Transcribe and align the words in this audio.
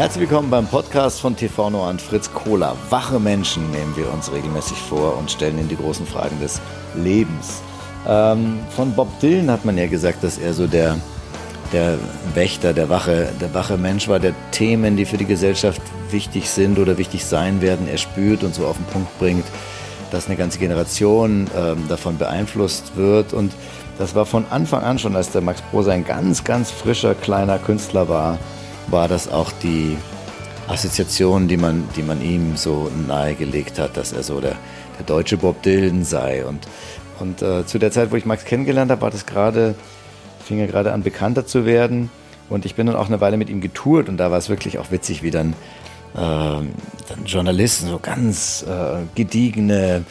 Herzlich 0.00 0.30
willkommen 0.30 0.48
beim 0.48 0.66
Podcast 0.66 1.20
von 1.20 1.36
TV 1.36 1.68
Noir 1.68 1.90
und 1.90 2.00
Fritz 2.00 2.32
Kohler. 2.32 2.74
Wache 2.88 3.20
Menschen 3.20 3.70
nehmen 3.70 3.94
wir 3.98 4.10
uns 4.10 4.32
regelmäßig 4.32 4.78
vor 4.78 5.18
und 5.18 5.30
stellen 5.30 5.58
ihnen 5.58 5.68
die 5.68 5.76
großen 5.76 6.06
Fragen 6.06 6.40
des 6.40 6.58
Lebens. 6.94 7.60
Ähm, 8.08 8.60
von 8.74 8.94
Bob 8.94 9.08
Dylan 9.20 9.50
hat 9.50 9.66
man 9.66 9.76
ja 9.76 9.88
gesagt, 9.88 10.24
dass 10.24 10.38
er 10.38 10.54
so 10.54 10.66
der, 10.66 10.96
der 11.74 11.98
Wächter, 12.32 12.72
der 12.72 12.88
wache, 12.88 13.28
der 13.42 13.52
wache 13.52 13.76
Mensch 13.76 14.08
war, 14.08 14.18
der 14.18 14.32
Themen, 14.52 14.96
die 14.96 15.04
für 15.04 15.18
die 15.18 15.26
Gesellschaft 15.26 15.82
wichtig 16.10 16.48
sind 16.48 16.78
oder 16.78 16.96
wichtig 16.96 17.22
sein 17.26 17.60
werden, 17.60 17.86
er 17.86 17.98
spürt 17.98 18.42
und 18.42 18.54
so 18.54 18.64
auf 18.64 18.78
den 18.78 18.86
Punkt 18.86 19.18
bringt, 19.18 19.44
dass 20.10 20.28
eine 20.28 20.36
ganze 20.36 20.58
Generation 20.58 21.46
ähm, 21.54 21.88
davon 21.90 22.16
beeinflusst 22.16 22.96
wird. 22.96 23.34
Und 23.34 23.52
das 23.98 24.14
war 24.14 24.24
von 24.24 24.46
Anfang 24.48 24.82
an 24.82 24.98
schon, 24.98 25.14
als 25.14 25.30
der 25.30 25.42
Max 25.42 25.60
Prosa 25.60 25.92
ein 25.92 26.06
ganz, 26.06 26.42
ganz 26.42 26.70
frischer, 26.70 27.14
kleiner 27.14 27.58
Künstler 27.58 28.08
war, 28.08 28.38
war 28.90 29.08
das 29.08 29.30
auch 29.30 29.52
die 29.62 29.96
Assoziation, 30.68 31.48
die 31.48 31.56
man, 31.56 31.88
die 31.96 32.02
man 32.02 32.22
ihm 32.22 32.56
so 32.56 32.90
nahegelegt 33.06 33.78
hat, 33.78 33.96
dass 33.96 34.12
er 34.12 34.22
so 34.22 34.40
der, 34.40 34.56
der 34.98 35.06
deutsche 35.06 35.36
Bob 35.36 35.62
Dylan 35.62 36.04
sei. 36.04 36.44
Und, 36.44 36.66
und 37.18 37.42
äh, 37.42 37.66
zu 37.66 37.78
der 37.78 37.90
Zeit, 37.90 38.12
wo 38.12 38.16
ich 38.16 38.24
Max 38.24 38.44
kennengelernt 38.44 38.90
habe, 38.90 39.02
war 39.02 39.10
das 39.10 39.26
gerade, 39.26 39.74
fing 40.44 40.58
er 40.58 40.66
gerade 40.66 40.92
an, 40.92 41.02
bekannter 41.02 41.46
zu 41.46 41.66
werden. 41.66 42.10
Und 42.48 42.66
ich 42.66 42.74
bin 42.74 42.86
dann 42.86 42.96
auch 42.96 43.06
eine 43.06 43.20
Weile 43.20 43.36
mit 43.36 43.48
ihm 43.48 43.60
getourt 43.60 44.08
und 44.08 44.16
da 44.16 44.30
war 44.30 44.38
es 44.38 44.48
wirklich 44.48 44.78
auch 44.78 44.90
witzig, 44.90 45.22
wie 45.22 45.30
dann, 45.30 45.54
äh, 46.14 46.16
dann 46.16 47.24
Journalisten, 47.24 47.88
so 47.88 47.98
ganz 47.98 48.64
äh, 48.68 48.98
gediegene, 49.14 50.04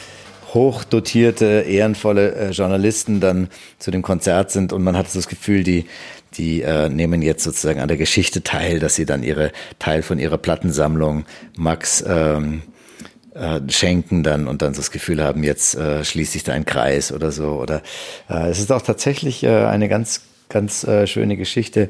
hochdotierte, 0.54 1.64
ehrenvolle 1.68 2.34
äh, 2.34 2.50
Journalisten 2.50 3.20
dann 3.20 3.48
zu 3.78 3.90
dem 3.90 4.02
Konzert 4.02 4.50
sind 4.50 4.72
und 4.72 4.82
man 4.82 4.96
hat 4.96 5.10
so 5.10 5.18
das 5.18 5.28
Gefühl, 5.28 5.62
die, 5.62 5.86
die 6.34 6.62
äh, 6.62 6.88
nehmen 6.88 7.22
jetzt 7.22 7.44
sozusagen 7.44 7.80
an 7.80 7.88
der 7.88 7.96
Geschichte 7.96 8.42
teil, 8.42 8.78
dass 8.78 8.94
sie 8.94 9.06
dann 9.06 9.22
ihre 9.22 9.52
Teil 9.78 10.02
von 10.02 10.18
ihrer 10.18 10.38
Plattensammlung 10.38 11.24
Max 11.56 12.04
ähm, 12.06 12.62
äh, 13.34 13.60
schenken 13.68 14.22
dann 14.22 14.48
und 14.48 14.62
dann 14.62 14.74
so 14.74 14.80
das 14.80 14.90
Gefühl 14.90 15.22
haben, 15.22 15.42
jetzt 15.44 15.74
äh, 15.74 16.04
schließt 16.04 16.32
sich 16.32 16.44
da 16.44 16.52
ein 16.52 16.64
Kreis 16.64 17.12
oder 17.12 17.32
so. 17.32 17.60
Oder 17.60 17.82
äh, 18.28 18.48
es 18.48 18.58
ist 18.58 18.72
auch 18.72 18.82
tatsächlich 18.82 19.42
äh, 19.42 19.64
eine 19.66 19.88
ganz, 19.88 20.22
ganz 20.48 20.84
äh, 20.84 21.06
schöne 21.06 21.36
Geschichte. 21.36 21.88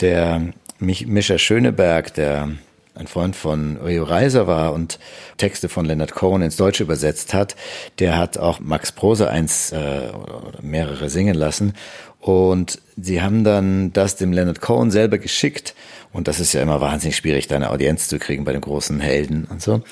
Der 0.00 0.42
Mich 0.78 1.06
Mischa 1.06 1.38
Schöneberg, 1.38 2.14
der 2.14 2.50
ein 2.94 3.06
Freund 3.08 3.34
von 3.34 3.78
Rio 3.78 4.04
Reiser 4.04 4.46
war 4.46 4.72
und 4.72 4.98
Texte 5.36 5.68
von 5.68 5.84
Leonard 5.84 6.12
Cohen 6.12 6.42
ins 6.42 6.56
Deutsche 6.56 6.84
übersetzt 6.84 7.34
hat, 7.34 7.56
der 7.98 8.16
hat 8.16 8.38
auch 8.38 8.60
Max 8.60 8.92
Prosa 8.92 9.26
eins 9.26 9.72
äh, 9.72 10.10
oder 10.12 10.62
mehrere 10.62 11.08
singen 11.08 11.34
lassen. 11.34 11.74
Und 12.20 12.78
sie 12.96 13.22
haben 13.22 13.44
dann 13.44 13.92
das 13.92 14.16
dem 14.16 14.32
Leonard 14.32 14.60
Cohen 14.60 14.90
selber 14.90 15.18
geschickt. 15.18 15.74
Und 16.12 16.28
das 16.28 16.38
ist 16.38 16.52
ja 16.52 16.62
immer 16.62 16.80
wahnsinnig 16.80 17.16
schwierig, 17.16 17.48
da 17.48 17.56
eine 17.56 17.70
Audienz 17.70 18.08
zu 18.08 18.18
kriegen 18.18 18.44
bei 18.44 18.52
den 18.52 18.60
großen 18.60 19.00
Helden 19.00 19.46
und 19.50 19.60
so. 19.60 19.82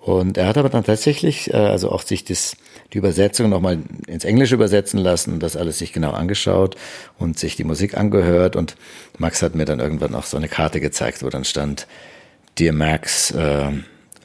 Und 0.00 0.36
er 0.36 0.46
hat 0.46 0.58
aber 0.58 0.68
dann 0.68 0.84
tatsächlich, 0.84 1.52
äh, 1.52 1.56
also 1.56 1.90
auch 1.92 2.02
sich 2.02 2.24
das, 2.24 2.56
die 2.92 2.98
Übersetzung 2.98 3.48
nochmal 3.48 3.78
ins 4.06 4.24
Englische 4.24 4.54
übersetzen 4.54 4.98
lassen 4.98 5.34
und 5.34 5.42
das 5.42 5.56
alles 5.56 5.78
sich 5.78 5.92
genau 5.92 6.10
angeschaut 6.12 6.76
und 7.18 7.38
sich 7.38 7.54
die 7.54 7.64
Musik 7.64 7.96
angehört. 7.96 8.56
Und 8.56 8.76
Max 9.18 9.42
hat 9.42 9.54
mir 9.54 9.66
dann 9.66 9.78
irgendwann 9.78 10.14
auch 10.14 10.24
so 10.24 10.36
eine 10.36 10.48
Karte 10.48 10.80
gezeigt, 10.80 11.22
wo 11.22 11.28
dann 11.28 11.44
stand, 11.44 11.86
Dear 12.58 12.72
Max, 12.74 13.32
uh, 13.32 13.70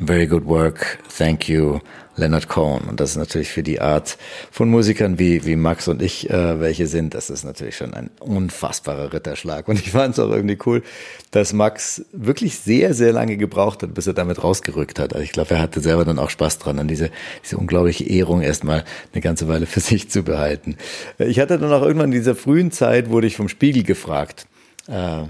very 0.08 0.28
good 0.28 0.46
work, 0.46 1.00
thank 1.10 1.48
you, 1.50 1.80
Leonard 2.16 2.48
Cohen. 2.48 2.84
Und 2.88 3.00
das 3.00 3.12
ist 3.12 3.18
natürlich 3.18 3.50
für 3.50 3.64
die 3.64 3.82
Art 3.82 4.18
von 4.52 4.70
Musikern 4.70 5.18
wie, 5.18 5.46
wie 5.46 5.56
Max 5.56 5.88
und 5.88 6.02
ich 6.02 6.30
äh, 6.30 6.60
welche 6.60 6.88
sind, 6.88 7.14
das 7.14 7.30
ist 7.30 7.44
natürlich 7.44 7.76
schon 7.76 7.94
ein 7.94 8.10
unfassbarer 8.20 9.14
Ritterschlag. 9.14 9.68
Und 9.68 9.80
ich 9.80 9.92
fand 9.92 10.14
es 10.14 10.20
auch 10.20 10.30
irgendwie 10.30 10.58
cool, 10.66 10.84
dass 11.32 11.54
Max 11.54 12.06
wirklich 12.12 12.60
sehr, 12.60 12.94
sehr 12.94 13.14
lange 13.14 13.38
gebraucht 13.38 13.84
hat, 13.84 13.94
bis 13.94 14.08
er 14.08 14.14
damit 14.14 14.44
rausgerückt 14.44 15.00
hat. 15.00 15.14
Also 15.14 15.24
ich 15.24 15.32
glaube, 15.32 15.56
er 15.56 15.62
hatte 15.62 15.80
selber 15.80 16.06
dann 16.06 16.20
auch 16.20 16.30
Spaß 16.30 16.60
dran, 16.60 16.80
an 16.80 16.88
diese, 16.88 17.10
diese 17.44 17.58
unglaubliche 17.58 18.04
Ehrung 18.04 18.42
erstmal 18.42 18.84
eine 19.12 19.22
ganze 19.22 19.48
Weile 19.48 19.66
für 19.66 19.80
sich 19.80 20.10
zu 20.10 20.24
behalten. 20.24 20.78
Ich 21.18 21.40
hatte 21.40 21.58
dann 21.58 21.72
auch 21.72 21.82
irgendwann 21.82 22.12
in 22.12 22.20
dieser 22.20 22.36
frühen 22.36 22.72
Zeit, 22.72 23.10
wurde 23.10 23.28
ich 23.28 23.36
vom 23.36 23.50
Spiegel 23.50 23.84
gefragt, 23.84 24.48
äh, 24.88 25.24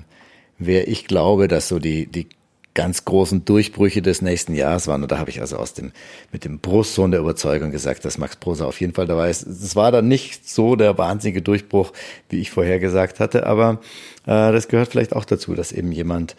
wer 0.57 0.87
ich 0.87 1.05
glaube, 1.05 1.47
dass 1.47 1.67
so 1.67 1.79
die, 1.79 2.07
die 2.07 2.27
ganz 2.73 3.05
großen 3.05 3.45
Durchbrüche 3.45 4.01
des 4.01 4.21
nächsten 4.21 4.55
Jahres 4.55 4.87
waren. 4.87 5.03
Und 5.03 5.11
da 5.11 5.19
habe 5.19 5.29
ich 5.29 5.41
also 5.41 5.57
aus 5.57 5.73
dem, 5.73 5.91
mit 6.31 6.45
dem 6.45 6.59
Brustsohn 6.59 7.11
der 7.11 7.19
Überzeugung 7.19 7.71
gesagt, 7.71 8.05
dass 8.05 8.17
Max 8.17 8.35
Prosa 8.35 8.65
auf 8.65 8.79
jeden 8.81 8.93
Fall 8.93 9.05
dabei 9.05 9.29
ist. 9.29 9.45
Es 9.45 9.75
war 9.75 9.91
dann 9.91 10.07
nicht 10.07 10.49
so 10.49 10.75
der 10.75 10.97
wahnsinnige 10.97 11.41
Durchbruch, 11.41 11.91
wie 12.29 12.39
ich 12.39 12.51
vorher 12.51 12.79
gesagt 12.79 13.19
hatte, 13.19 13.45
aber 13.45 13.79
äh, 14.25 14.51
das 14.51 14.67
gehört 14.67 14.89
vielleicht 14.89 15.15
auch 15.15 15.25
dazu, 15.25 15.53
dass 15.53 15.71
eben 15.71 15.91
jemand, 15.91 16.35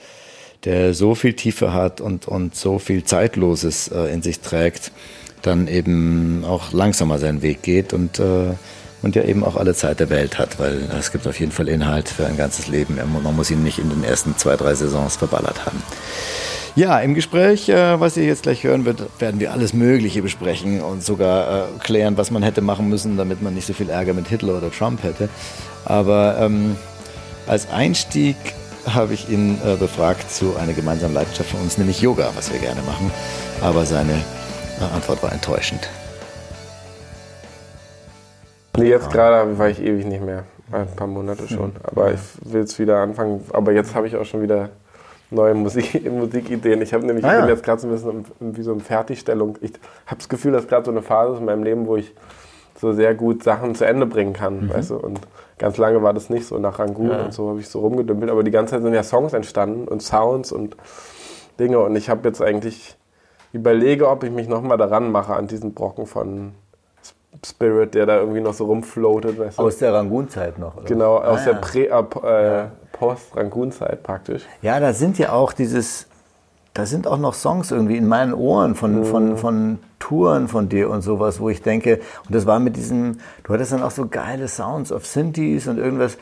der 0.65 0.95
so 0.95 1.15
viel 1.15 1.35
Tiefe 1.35 1.73
hat 1.73 2.01
und, 2.01 2.27
und 2.27 2.57
so 2.57 2.79
viel 2.79 3.05
Zeitloses 3.05 3.89
äh, 3.89 4.13
in 4.13 4.23
sich 4.23 4.41
trägt, 4.41 4.91
dann 5.43 5.69
eben 5.69 6.45
auch 6.45 6.73
langsamer 6.73 7.19
seinen 7.19 7.43
Weg 7.43 7.63
geht 7.63 7.93
und 7.93 8.19
äh, 8.19 8.55
und 9.05 9.15
ja 9.15 9.23
eben 9.23 9.45
auch 9.45 9.57
alle 9.57 9.75
Zeit 9.75 10.01
der 10.01 10.09
Welt 10.11 10.39
hat, 10.39 10.59
weil 10.59 10.89
es 10.99 11.13
gibt 11.13 11.27
auf 11.27 11.39
jeden 11.39 11.53
Fall 11.53 11.69
Inhalt 11.69 12.09
für 12.09 12.27
ein 12.27 12.37
ganzes 12.37 12.69
Leben. 12.69 12.99
Man 13.23 13.37
muss 13.37 13.51
ihn 13.51 13.63
nicht 13.63 13.79
in 13.79 13.91
den 13.91 14.03
ersten 14.03 14.37
zwei, 14.37 14.57
drei 14.57 14.75
Saisons 14.75 15.17
verballert 15.17 15.67
haben. 15.67 15.83
Ja, 16.77 16.99
im 16.99 17.15
Gespräch, 17.15 17.69
äh, 17.69 18.01
was 18.01 18.17
ihr 18.17 18.25
jetzt 18.25 18.43
gleich 18.43 18.65
hören 18.65 18.85
wird, 18.85 19.03
werden 19.21 19.39
wir 19.39 19.53
alles 19.53 19.75
Mögliche 19.75 20.23
besprechen 20.23 20.81
und 20.81 21.05
sogar 21.05 21.69
äh, 21.69 21.79
klären, 21.79 22.17
was 22.17 22.33
man 22.33 22.43
hätte 22.43 22.63
machen 22.63 22.89
müssen, 22.89 23.17
damit 23.17 23.43
man 23.43 23.55
nicht 23.55 23.67
so 23.67 23.75
viel 23.75 23.91
Ärger 23.91 24.13
mit 24.13 24.27
Hitler 24.27 24.57
oder 24.59 24.73
Trump 24.73 25.05
hätte. 25.05 25.29
Aber 25.85 26.37
ähm, 26.41 26.75
als 27.47 27.71
Einstieg 27.71 28.37
habe 28.93 29.15
ich 29.15 29.29
ihn 29.29 29.59
äh, 29.65 29.77
befragt 29.77 30.33
zu 30.33 30.57
einer 30.57 30.73
gemeinsamen 30.73 31.15
Leidenschaft 31.15 31.51
von 31.51 31.61
uns, 31.61 31.79
nämlich 31.79 32.01
Yoga, 32.01 32.33
was 32.35 32.53
wir 32.53 32.59
gerne 32.59 32.83
machen. 32.83 33.11
Aber 33.61 33.87
seine 33.87 34.15
äh, 34.15 34.95
Antwort 34.95 35.23
war 35.23 35.33
enttäuschend. 35.33 35.89
Nee, 38.77 38.89
jetzt 38.89 39.11
gerade 39.11 39.59
war 39.59 39.69
ich 39.69 39.81
ewig 39.83 40.07
nicht 40.07 40.25
mehr. 40.25 40.45
Ein 40.73 40.89
paar 40.97 41.07
Monate 41.07 41.47
schon. 41.47 41.71
Mhm. 41.71 41.77
Aber 41.85 42.13
ich 42.13 42.21
will 42.43 42.63
jetzt 42.63 42.79
wieder 42.79 42.99
anfangen. 42.99 43.45
Aber 43.53 43.73
jetzt 43.73 43.95
habe 43.95 44.07
ich 44.07 44.17
auch 44.17 44.25
schon 44.25 44.43
wieder 44.43 44.71
neue 45.31 45.55
Musik, 45.55 46.11
Musikideen. 46.11 46.83
Ich 46.83 46.93
habe 46.93 47.07
nämlich, 47.07 47.25
ah, 47.25 47.35
ja. 47.35 47.41
bin 47.41 47.51
jetzt 47.51 47.63
gerade 47.63 47.81
so 47.81 47.89
ein 47.89 47.93
bisschen 47.93 48.25
wie 48.41 48.63
so 48.63 48.73
eine 48.73 48.81
Fertigstellung. 48.81 49.59
Ich 49.61 49.73
habe 50.07 50.17
das 50.19 50.29
Gefühl, 50.29 50.53
dass 50.53 50.67
gerade 50.67 50.87
so 50.87 50.91
eine 50.91 51.03
Phase 51.03 51.35
ist 51.35 51.41
in 51.41 51.45
meinem 51.45 51.63
Leben, 51.63 51.87
wo 51.87 51.97
ich 51.97 52.13
so 52.81 52.93
sehr 52.93 53.15
gut 53.15 53.45
Sachen 53.45 53.75
zu 53.75 53.87
Ende 53.87 54.07
bringen 54.07 54.33
kann, 54.33 54.67
mhm. 54.67 54.71
weißt 54.71 54.91
du. 54.91 54.97
Und 54.97 55.21
ganz 55.59 55.77
lange 55.77 56.03
war 56.03 56.13
das 56.13 56.29
nicht 56.29 56.47
so. 56.47 56.59
Nach 56.59 56.79
Rangoon 56.79 57.11
ja. 57.11 57.25
und 57.25 57.33
so 57.33 57.51
habe 57.51 57.61
ich 57.61 57.69
so 57.69 57.81
rumgedümpelt. 57.81 58.31
Aber 58.31 58.43
die 58.43 58.51
ganze 58.51 58.73
Zeit 58.73 58.83
sind 58.83 58.95
ja 58.95 59.03
Songs 59.03 59.33
entstanden 59.33 59.87
und 59.87 60.03
Sounds 60.03 60.51
und 60.51 60.77
Dinge. 61.61 61.79
Und 61.79 61.95
ich 61.95 62.09
habe 62.09 62.27
jetzt 62.27 62.43
eigentlich 62.43 62.97
überlege, 63.53 64.09
ob 64.09 64.25
ich 64.25 64.33
mich 64.33 64.49
nochmal 64.49 64.79
daran 64.79 65.13
mache 65.13 65.35
an 65.35 65.47
diesen 65.47 65.75
Brocken 65.75 66.07
von 66.07 66.55
Spirit, 67.45 67.95
der 67.95 68.07
da 68.07 68.19
irgendwie 68.19 68.41
noch 68.41 68.55
so 68.55 68.67
rumfloatet. 68.67 69.39
Weißt 69.39 69.59
du? 69.59 69.63
Aus 69.63 69.79
der 69.79 69.93
Rangoon-Zeit 69.93 70.59
noch, 70.59 70.77
oder? 70.77 70.85
Genau, 70.85 71.17
aus 71.17 71.41
ah, 71.41 71.45
der 71.45 71.55
Prä, 71.55 71.85
äh, 71.87 72.63
äh, 72.63 72.67
Post-Rangoon-Zeit 72.93 74.03
praktisch. 74.03 74.43
Ja, 74.63 74.81
da 74.81 74.93
sind 74.93 75.19
ja 75.19 75.33
auch 75.33 75.53
dieses, 75.53 76.07
da 76.73 76.87
sind 76.87 77.07
auch 77.07 77.19
noch 77.19 77.35
Songs 77.35 77.71
irgendwie 77.71 77.97
in 77.97 78.07
meinen 78.07 78.35
Ohren 78.35 78.75
von, 78.75 79.01
mhm. 79.01 79.05
von, 79.05 79.37
von 79.37 79.79
Touren 79.99 80.49
von 80.49 80.69
dir 80.69 80.91
und 80.91 81.03
sowas, 81.03 81.41
wo 81.41 81.49
ich 81.49 81.63
denke, 81.63 82.01
und 82.27 82.35
das 82.35 82.47
war 82.47 82.59
mit 82.59 82.77
diesem, 82.77 83.19
du 83.45 83.53
hattest 83.53 83.73
dann 83.73 83.83
auch 83.83 83.91
so 83.91 84.07
geile 84.09 84.49
Sounds 84.49 84.93
of 84.93 85.07
Synthes 85.07 85.67
und 85.67 85.79
irgendwas, 85.79 86.19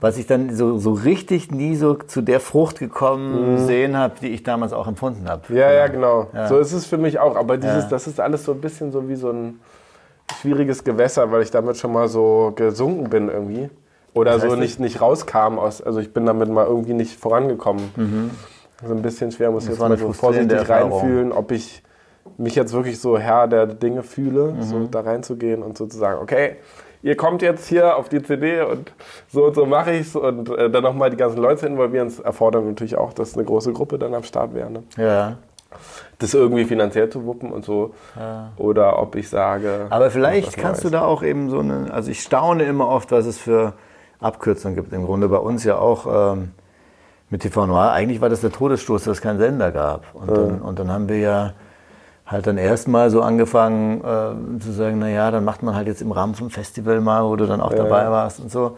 was 0.00 0.18
ich 0.18 0.26
dann 0.26 0.54
so, 0.54 0.78
so 0.78 0.92
richtig 0.92 1.50
nie 1.50 1.74
so 1.74 1.94
zu 1.94 2.20
der 2.20 2.40
Frucht 2.40 2.78
gekommen 2.78 3.52
mhm. 3.52 3.66
sehen 3.66 3.96
habe, 3.96 4.14
die 4.20 4.28
ich 4.28 4.42
damals 4.42 4.72
auch 4.72 4.86
empfunden 4.86 5.28
habe. 5.28 5.42
Ja, 5.54 5.72
ja, 5.72 5.86
genau. 5.86 6.28
Ja. 6.34 6.48
So 6.48 6.58
ist 6.58 6.72
es 6.72 6.86
für 6.86 6.98
mich 6.98 7.18
auch. 7.18 7.36
Aber 7.36 7.56
dieses, 7.56 7.84
ja. 7.84 7.90
das 7.90 8.06
ist 8.06 8.20
alles 8.20 8.44
so 8.44 8.52
ein 8.52 8.60
bisschen 8.60 8.92
so 8.92 9.08
wie 9.08 9.16
so 9.16 9.30
ein 9.30 9.60
schwieriges 10.34 10.84
Gewässer, 10.84 11.30
weil 11.32 11.42
ich 11.42 11.50
damit 11.50 11.76
schon 11.76 11.92
mal 11.92 12.08
so 12.08 12.52
gesunken 12.54 13.10
bin 13.10 13.28
irgendwie. 13.28 13.70
Oder 14.14 14.32
das 14.32 14.42
heißt 14.42 14.52
so 14.52 14.56
nicht, 14.56 14.80
nicht 14.80 15.00
rauskam 15.00 15.58
aus, 15.58 15.82
also 15.82 16.00
ich 16.00 16.12
bin 16.12 16.24
damit 16.24 16.48
mal 16.48 16.66
irgendwie 16.66 16.94
nicht 16.94 17.20
vorangekommen. 17.20 17.90
Mhm. 17.96 18.30
Also 18.82 18.94
ein 18.94 19.02
bisschen 19.02 19.30
schwer, 19.30 19.50
muss 19.50 19.64
ich 19.64 19.70
jetzt 19.70 19.78
mal 19.78 19.96
so 19.96 20.12
vorsichtig 20.12 20.68
reinfühlen, 20.68 21.32
ob 21.32 21.50
ich 21.50 21.82
mich 22.38 22.54
jetzt 22.54 22.72
wirklich 22.72 22.98
so 23.00 23.18
Herr 23.18 23.46
der 23.46 23.66
Dinge 23.66 24.02
fühle, 24.02 24.52
mhm. 24.52 24.62
so 24.62 24.86
da 24.86 25.00
reinzugehen 25.00 25.62
und 25.62 25.78
sozusagen, 25.78 26.20
okay, 26.20 26.56
ihr 27.02 27.16
kommt 27.16 27.40
jetzt 27.42 27.68
hier 27.68 27.96
auf 27.96 28.08
die 28.08 28.22
CD 28.22 28.62
und 28.62 28.92
so 29.28 29.46
und 29.46 29.54
so 29.54 29.64
mache 29.64 29.92
ich 29.92 30.08
es 30.08 30.16
und 30.16 30.50
äh, 30.50 30.70
dann 30.70 30.82
nochmal 30.82 31.10
die 31.10 31.16
ganzen 31.16 31.38
Leute 31.38 31.66
involvieren, 31.66 32.08
das 32.08 32.20
erfordert 32.20 32.64
natürlich 32.64 32.96
auch, 32.96 33.12
dass 33.12 33.34
eine 33.34 33.44
große 33.44 33.72
Gruppe 33.72 33.98
dann 33.98 34.14
am 34.14 34.24
Start 34.24 34.54
wäre. 34.54 34.70
Ne? 34.70 34.82
Ja 34.96 35.36
das 36.18 36.34
irgendwie 36.34 36.64
finanziell 36.64 37.08
zu 37.10 37.24
wuppen 37.24 37.52
und 37.52 37.64
so. 37.64 37.94
Ja. 38.18 38.52
Oder 38.56 38.98
ob 38.98 39.16
ich 39.16 39.28
sage. 39.28 39.86
Aber 39.90 40.10
vielleicht 40.10 40.56
kannst 40.56 40.84
du 40.84 40.90
da 40.90 41.02
auch 41.02 41.22
eben 41.22 41.50
so 41.50 41.60
eine. 41.60 41.92
Also 41.92 42.10
ich 42.10 42.20
staune 42.20 42.64
immer 42.64 42.88
oft, 42.88 43.12
was 43.12 43.26
es 43.26 43.38
für 43.38 43.74
Abkürzungen 44.20 44.76
gibt. 44.76 44.92
Im 44.92 45.04
Grunde 45.04 45.28
bei 45.28 45.38
uns 45.38 45.64
ja 45.64 45.78
auch 45.78 46.34
ähm, 46.34 46.52
mit 47.30 47.42
TV 47.42 47.66
Noir. 47.66 47.92
Eigentlich 47.92 48.20
war 48.20 48.28
das 48.28 48.40
der 48.40 48.52
Todesstoß, 48.52 49.04
dass 49.04 49.18
es 49.18 49.22
keinen 49.22 49.38
Sender 49.38 49.72
gab. 49.72 50.14
Und, 50.14 50.28
ja. 50.28 50.34
dann, 50.34 50.62
und 50.62 50.78
dann 50.78 50.90
haben 50.90 51.08
wir 51.08 51.18
ja 51.18 51.52
halt 52.26 52.46
dann 52.46 52.58
erstmal 52.58 53.10
so 53.10 53.22
angefangen 53.22 54.00
äh, 54.00 54.60
zu 54.60 54.72
sagen, 54.72 54.98
na 54.98 55.08
ja, 55.08 55.30
dann 55.30 55.44
macht 55.44 55.62
man 55.62 55.74
halt 55.74 55.86
jetzt 55.86 56.02
im 56.02 56.12
Rahmen 56.12 56.34
vom 56.34 56.50
Festival 56.50 57.00
mal, 57.00 57.24
wo 57.24 57.36
du 57.36 57.46
dann 57.46 57.60
auch 57.60 57.70
ja. 57.70 57.78
dabei 57.78 58.10
warst 58.10 58.40
und 58.40 58.50
so. 58.50 58.76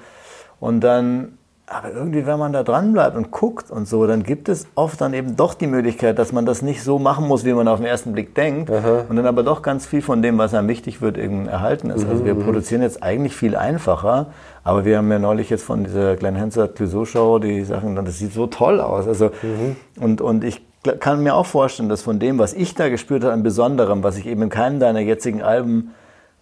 Und 0.60 0.80
dann 0.80 1.37
aber 1.70 1.92
irgendwie, 1.92 2.26
wenn 2.26 2.38
man 2.38 2.52
da 2.52 2.62
dran 2.62 2.92
bleibt 2.92 3.16
und 3.16 3.30
guckt 3.30 3.70
und 3.70 3.86
so, 3.86 4.06
dann 4.06 4.22
gibt 4.22 4.48
es 4.48 4.66
oft 4.74 5.00
dann 5.00 5.12
eben 5.12 5.36
doch 5.36 5.54
die 5.54 5.66
Möglichkeit, 5.66 6.18
dass 6.18 6.32
man 6.32 6.46
das 6.46 6.62
nicht 6.62 6.82
so 6.82 6.98
machen 6.98 7.26
muss, 7.26 7.44
wie 7.44 7.52
man 7.52 7.68
auf 7.68 7.78
den 7.78 7.86
ersten 7.86 8.12
Blick 8.12 8.34
denkt. 8.34 8.70
Aha. 8.70 9.04
Und 9.08 9.16
dann 9.16 9.26
aber 9.26 9.42
doch 9.42 9.62
ganz 9.62 9.86
viel 9.86 10.00
von 10.00 10.22
dem, 10.22 10.38
was 10.38 10.54
einem 10.54 10.68
wichtig 10.68 11.02
wird, 11.02 11.18
eben 11.18 11.46
erhalten 11.46 11.90
ist. 11.90 12.08
Also 12.08 12.24
wir 12.24 12.34
mhm. 12.34 12.44
produzieren 12.44 12.82
jetzt 12.82 13.02
eigentlich 13.02 13.36
viel 13.36 13.54
einfacher, 13.54 14.28
aber 14.64 14.84
wir 14.84 14.98
haben 14.98 15.10
ja 15.10 15.18
neulich 15.18 15.50
jetzt 15.50 15.64
von 15.64 15.84
dieser 15.84 16.16
Glenn 16.16 16.38
Hanser 16.40 16.68
Clouseau 16.68 17.04
Show 17.04 17.38
die 17.38 17.64
Sachen, 17.64 17.94
das 17.96 18.18
sieht 18.18 18.32
so 18.32 18.46
toll 18.46 18.80
aus. 18.80 19.06
Also, 19.06 19.26
mhm. 19.42 19.76
und, 20.00 20.20
und 20.20 20.44
ich 20.44 20.62
kann 21.00 21.22
mir 21.22 21.34
auch 21.34 21.46
vorstellen, 21.46 21.88
dass 21.88 22.02
von 22.02 22.18
dem, 22.18 22.38
was 22.38 22.54
ich 22.54 22.74
da 22.74 22.88
gespürt 22.88 23.24
habe, 23.24 23.34
an 23.34 23.42
Besonderem, 23.42 24.02
was 24.02 24.16
ich 24.16 24.26
eben 24.26 24.42
in 24.42 24.48
keinem 24.48 24.80
deiner 24.80 25.00
jetzigen 25.00 25.42
Alben 25.42 25.90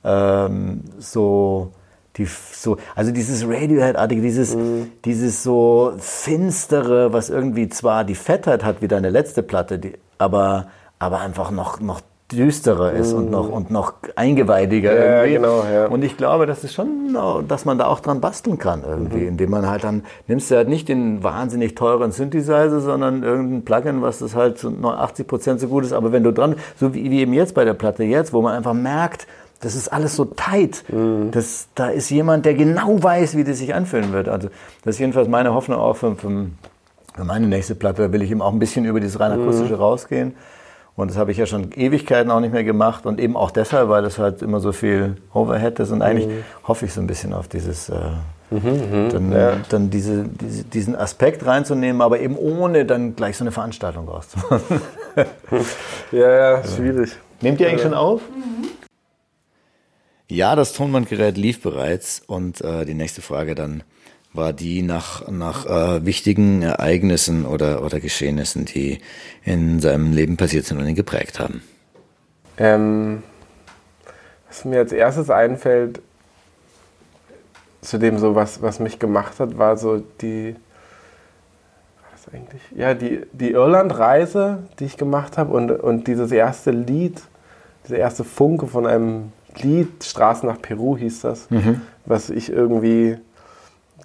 ähm, 0.05 0.83
so 0.99 1.73
die 2.17 2.27
so, 2.27 2.77
also 2.95 3.13
dieses 3.13 3.47
Radiohead-artige, 3.47 4.23
dieses, 4.23 4.55
mhm. 4.55 4.93
dieses 5.05 5.43
so 5.43 5.93
finstere, 5.99 7.13
was 7.13 7.31
irgendwie 7.31 7.69
zwar 7.69 8.05
die 8.05 8.15
Fettheit 8.15 8.65
hat 8.65 8.83
wie 8.83 8.89
deine 8.89 9.11
letzte 9.11 9.43
Platte, 9.43 9.79
die, 9.79 9.93
aber, 10.19 10.69
aber 10.99 11.21
einfach 11.21 11.51
noch, 11.51 11.81
noch 11.81 12.01
düsterer 12.33 12.93
ist 12.93 13.13
mhm. 13.13 13.19
und 13.19 13.31
noch 13.31 13.49
und 13.49 13.71
noch 13.71 13.95
eingeweihdiger 14.17 14.93
ja, 14.93 15.25
irgendwie. 15.25 15.35
Genau, 15.35 15.65
ja. 15.73 15.87
Und 15.87 16.03
ich 16.03 16.17
glaube, 16.17 16.47
das 16.47 16.65
ist 16.65 16.75
schon, 16.75 17.17
dass 17.47 17.65
man 17.65 17.79
da 17.79 17.87
auch 17.87 18.01
dran 18.01 18.21
basteln 18.21 18.59
kann 18.59 18.83
irgendwie, 18.87 19.21
mhm. 19.21 19.29
indem 19.29 19.51
man 19.51 19.69
halt 19.69 19.85
dann 19.85 20.03
nimmst 20.27 20.51
du 20.51 20.57
halt 20.57 20.69
nicht 20.69 20.89
den 20.89 21.23
wahnsinnig 21.23 21.77
teuren 21.77 22.11
Synthesizer, 22.11 22.81
sondern 22.81 23.23
irgendein 23.23 23.65
Plugin, 23.65 24.03
was 24.03 24.19
das 24.19 24.35
halt 24.35 24.59
zu 24.59 24.73
80 24.83 25.27
Prozent 25.29 25.61
so 25.61 25.69
gut 25.69 25.85
ist. 25.85 25.93
Aber 25.93 26.11
wenn 26.11 26.25
du 26.25 26.33
dran, 26.33 26.57
so 26.75 26.95
wie, 26.95 27.11
wie 27.11 27.21
eben 27.21 27.33
jetzt 27.33 27.55
bei 27.55 27.65
der 27.65 27.75
Platte 27.75 28.03
jetzt, 28.03 28.33
wo 28.33 28.43
man 28.43 28.55
einfach 28.55 28.75
merkt, 28.75 29.29
das 29.61 29.75
ist 29.75 29.89
alles 29.93 30.17
so 30.17 30.25
tight. 30.25 30.85
Mhm. 30.89 31.31
Das, 31.31 31.69
da 31.75 31.89
ist 31.89 32.11
jemand, 32.11 32.47
der 32.47 32.55
genau 32.55 33.03
weiß, 33.03 33.37
wie 33.37 33.45
das 33.45 33.59
sich 33.59 33.75
anfühlen 33.75 34.13
wird. 34.13 34.29
Also 34.29 34.49
das 34.85 34.97
ist 34.97 34.99
jedenfalls 35.01 35.29
meine 35.29 35.55
Hoffnung 35.55 35.79
auch 35.79 35.97
für, 35.97 36.15
für, 36.17 36.47
für 37.15 37.25
meine 37.25 37.47
nächste 37.47 37.75
Platte. 37.75 38.03
Da 38.03 38.13
will 38.13 38.23
ich 38.23 38.31
eben 38.31 38.43
auch 38.43 38.53
ein 38.53 38.59
bisschen 38.59 38.85
über 38.85 39.01
dieses 39.01 39.19
rein 39.19 39.33
akustische 39.33 39.75
mhm. 39.75 39.81
rausgehen. 39.81 40.35
Und 40.95 41.11
das 41.11 41.19
habe 41.19 41.31
ich 41.31 41.37
ja 41.37 41.45
schon 41.45 41.73
Ewigkeiten 41.73 42.31
auch 42.31 42.41
nicht 42.41 42.53
mehr 42.53 42.65
gemacht. 42.65 43.07
Und 43.07 43.21
eben 43.21 43.37
auch 43.37 43.51
deshalb, 43.51 43.89
weil 43.89 44.03
das 44.03 44.19
halt 44.19 44.43
immer 44.43 44.61
so 44.61 44.73
viel 44.73 45.17
Overhead 45.35 45.79
ist. 45.79 45.91
Und 45.91 46.03
eigentlich 46.03 46.27
mhm. 46.27 46.45
hoffe 46.67 46.87
ich 46.87 46.93
so 46.93 47.01
ein 47.01 47.07
bisschen 47.07 47.33
auf 47.33 47.49
dieses... 47.49 47.89
Äh, 47.89 47.95
Mhm, 48.49 48.61
mhm. 48.61 49.09
dann, 49.11 49.33
ja. 49.33 49.57
dann 49.69 49.91
diese, 49.91 50.23
diese, 50.23 50.63
diesen 50.63 50.95
Aspekt 50.95 51.45
reinzunehmen, 51.45 52.01
aber 52.01 52.21
eben 52.21 52.37
ohne 52.37 52.85
dann 52.85 53.17
gleich 53.17 53.37
so 53.37 53.43
eine 53.43 53.51
Veranstaltung 53.51 54.09
rauszumachen. 54.09 54.81
ja, 56.13 56.31
ja, 56.31 56.65
schwierig. 56.65 57.17
Nehmt 57.41 57.61
ihr 57.61 57.69
eigentlich 57.69 57.83
schon 57.83 57.95
auf? 57.95 58.21
Mhm. 58.31 58.86
Ja, 60.29 60.57
das 60.57 60.73
Tonbandgerät 60.73 61.37
lief 61.37 61.63
bereits 61.63 62.21
und 62.27 62.61
äh, 62.61 62.85
die 62.85 62.95
nächste 62.95 63.23
Frage 63.23 63.55
dann 63.55 63.85
war 64.33 64.53
die 64.53 64.83
nach, 64.83 65.29
nach 65.29 65.67
äh, 65.67 66.05
wichtigen 66.05 66.63
Ereignissen 66.63 67.47
oder, 67.47 67.83
oder 67.83 68.01
Geschehnissen, 68.01 68.65
die 68.65 68.99
in 69.45 69.81
seinem 69.81 70.13
Leben 70.13 70.37
passiert 70.37 70.67
sind 70.67 70.79
und 70.79 70.89
ihn 70.89 70.97
geprägt 70.97 71.39
haben. 71.39 71.63
Ähm, 72.59 73.23
was 74.49 74.65
mir 74.65 74.81
als 74.81 74.93
erstes 74.93 75.31
einfällt, 75.31 76.01
zu 77.81 77.99
dem 77.99 78.19
so 78.19 78.35
was, 78.35 78.61
was 78.63 78.81
mich 78.81 78.99
gemacht 78.99 79.39
hat, 79.39 79.59
war 79.59 79.77
so 79.77 80.03
die, 80.21 80.57
was 82.13 82.35
eigentlich? 82.35 82.63
Ja, 82.75 82.95
die, 82.95 83.23
die 83.33 83.53
Irland-Reise, 83.53 84.65
die 84.81 84.87
ich 84.87 84.97
gemacht 84.97 85.39
habe 85.39 85.55
und, 85.55 85.71
und 85.71 86.09
dieses 86.09 86.33
erste 86.33 86.73
Lied, 86.73 87.23
dieser 87.85 87.99
erste 87.99 88.25
Funke 88.25 88.67
von 88.67 88.87
einem 88.87 89.33
Lied, 89.63 90.05
Straßen 90.05 90.49
nach 90.49 90.61
Peru 90.61 90.97
hieß 90.97 91.23
das, 91.23 91.51
mhm. 91.51 91.81
was 92.05 92.31
ich 92.31 92.51
irgendwie 92.51 93.19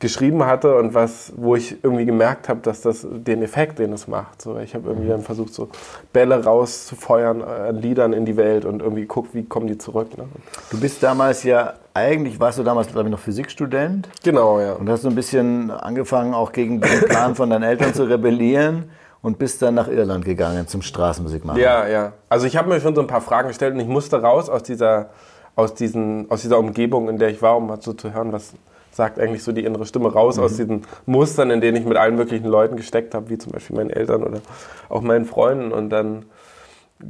geschrieben 0.01 0.45
hatte 0.45 0.75
und 0.75 0.93
was, 0.93 1.31
wo 1.37 1.55
ich 1.55 1.83
irgendwie 1.83 2.05
gemerkt 2.05 2.49
habe, 2.49 2.59
dass 2.61 2.81
das 2.81 3.07
den 3.09 3.43
Effekt, 3.43 3.79
den 3.79 3.93
es 3.93 4.07
macht. 4.07 4.41
So, 4.41 4.57
ich 4.57 4.73
habe 4.73 4.89
irgendwie 4.89 5.05
mhm. 5.05 5.11
dann 5.11 5.21
versucht, 5.21 5.53
so 5.53 5.69
Bälle 6.11 6.43
rauszufeuern 6.43 7.41
an 7.43 7.77
Liedern 7.77 8.11
in 8.11 8.25
die 8.25 8.35
Welt 8.35 8.65
und 8.65 8.81
irgendwie 8.81 9.05
guckt, 9.05 9.33
wie 9.33 9.43
kommen 9.43 9.67
die 9.67 9.77
zurück. 9.77 10.17
Ne? 10.17 10.25
Du 10.71 10.79
bist 10.79 11.03
damals 11.03 11.43
ja, 11.43 11.75
eigentlich 11.93 12.39
warst 12.39 12.57
du 12.57 12.63
damals, 12.63 12.87
glaube 12.87 13.07
ich, 13.07 13.11
noch 13.11 13.19
Physikstudent. 13.19 14.09
Genau, 14.23 14.59
ja. 14.59 14.73
Und 14.73 14.89
hast 14.89 15.03
so 15.03 15.09
ein 15.09 15.15
bisschen 15.15 15.69
angefangen, 15.69 16.33
auch 16.33 16.51
gegen 16.51 16.81
den 16.81 17.01
Plan 17.01 17.35
von 17.35 17.49
deinen 17.51 17.63
Eltern 17.63 17.93
zu 17.93 18.03
rebellieren 18.03 18.89
und 19.21 19.37
bist 19.37 19.61
dann 19.61 19.75
nach 19.75 19.87
Irland 19.87 20.25
gegangen 20.25 20.67
zum 20.67 20.81
Straßenmusik 20.81 21.45
machen. 21.45 21.59
Ja, 21.59 21.87
ja. 21.87 22.13
Also 22.27 22.47
ich 22.47 22.57
habe 22.57 22.69
mir 22.69 22.81
schon 22.81 22.95
so 22.95 23.01
ein 23.01 23.07
paar 23.07 23.21
Fragen 23.21 23.49
gestellt 23.49 23.75
und 23.75 23.79
ich 23.79 23.87
musste 23.87 24.19
raus 24.19 24.49
aus 24.49 24.63
dieser 24.63 25.11
aus, 25.55 25.73
diesen, 25.73 26.29
aus 26.29 26.41
dieser 26.41 26.59
Umgebung, 26.59 27.09
in 27.09 27.17
der 27.17 27.29
ich 27.29 27.41
war, 27.41 27.57
um 27.57 27.67
mal 27.67 27.81
so 27.81 27.93
zu 27.93 28.13
hören, 28.13 28.31
was 28.31 28.53
sagt 28.91 29.19
eigentlich 29.19 29.43
so 29.43 29.51
die 29.51 29.63
innere 29.63 29.85
Stimme 29.85 30.11
raus 30.11 30.37
mhm. 30.37 30.43
aus 30.43 30.57
diesen 30.57 30.85
Mustern, 31.05 31.49
in 31.49 31.61
denen 31.61 31.77
ich 31.77 31.85
mit 31.85 31.97
allen 31.97 32.15
möglichen 32.15 32.47
Leuten 32.47 32.75
gesteckt 32.75 33.15
habe, 33.15 33.29
wie 33.29 33.37
zum 33.37 33.51
Beispiel 33.53 33.75
meinen 33.75 33.89
Eltern 33.89 34.23
oder 34.23 34.41
auch 34.89 35.01
meinen 35.01 35.25
Freunden. 35.25 35.71
Und 35.71 35.89
dann 35.89 36.25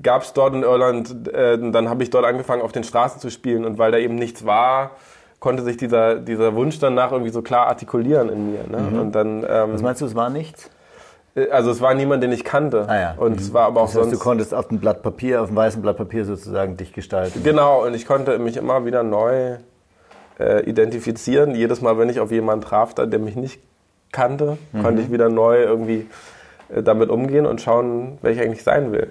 gab 0.03 0.21
es 0.21 0.33
dort 0.33 0.53
in 0.53 0.63
Irland, 0.63 1.27
äh, 1.33 1.57
dann 1.71 1.89
habe 1.89 2.03
ich 2.03 2.09
dort 2.09 2.25
angefangen, 2.25 2.61
auf 2.61 2.71
den 2.71 2.83
Straßen 2.83 3.19
zu 3.19 3.29
spielen. 3.31 3.65
Und 3.65 3.77
weil 3.77 3.91
da 3.91 3.97
eben 3.97 4.15
nichts 4.15 4.45
war, 4.45 4.91
konnte 5.39 5.63
sich 5.63 5.75
dieser, 5.75 6.15
dieser 6.15 6.55
Wunsch 6.55 6.77
danach 6.79 7.11
irgendwie 7.11 7.31
so 7.31 7.41
klar 7.41 7.67
artikulieren 7.67 8.29
in 8.29 8.51
mir. 8.51 8.63
Ne? 8.69 8.91
Mhm. 8.91 8.99
Und 8.99 9.15
dann, 9.15 9.43
ähm, 9.49 9.73
Was 9.73 9.81
meinst 9.81 10.01
du, 10.01 10.05
es 10.05 10.15
war 10.15 10.29
nichts? 10.29 10.69
Äh, 11.35 11.49
also 11.49 11.71
es 11.71 11.81
war 11.81 11.93
niemand, 11.93 12.23
den 12.23 12.31
ich 12.31 12.43
kannte. 12.43 12.85
Ah, 12.87 12.99
ja. 12.99 13.13
Und 13.17 13.33
mhm. 13.33 13.37
es 13.37 13.53
war 13.53 13.65
aber 13.67 13.81
auch 13.81 13.85
das 13.85 13.95
heißt, 13.95 14.09
sonst. 14.09 14.19
Du 14.19 14.23
konntest 14.23 14.53
auf 14.53 14.67
dem 14.67 14.79
Blatt 14.79 15.01
Papier, 15.01 15.41
auf 15.41 15.47
dem 15.47 15.55
weißen 15.55 15.81
Blatt 15.81 15.97
Papier 15.97 16.25
sozusagen 16.25 16.77
dich 16.77 16.93
gestalten. 16.93 17.41
Genau, 17.43 17.85
und 17.85 17.93
ich 17.93 18.05
konnte 18.05 18.37
mich 18.39 18.57
immer 18.57 18.85
wieder 18.85 19.03
neu 19.03 19.57
äh, 20.39 20.63
identifizieren. 20.65 21.55
Jedes 21.55 21.81
Mal, 21.81 21.97
wenn 21.97 22.09
ich 22.09 22.19
auf 22.19 22.31
jemanden 22.31 22.65
traf, 22.65 22.93
der 22.93 23.19
mich 23.19 23.35
nicht 23.35 23.59
kannte, 24.11 24.57
mhm. 24.71 24.83
konnte 24.83 25.01
ich 25.01 25.11
wieder 25.11 25.29
neu 25.29 25.61
irgendwie 25.61 26.07
äh, 26.73 26.83
damit 26.83 27.09
umgehen 27.09 27.45
und 27.45 27.61
schauen, 27.61 28.17
wer 28.21 28.31
ich 28.31 28.39
eigentlich 28.39 28.63
sein 28.63 28.91
will. 28.91 29.07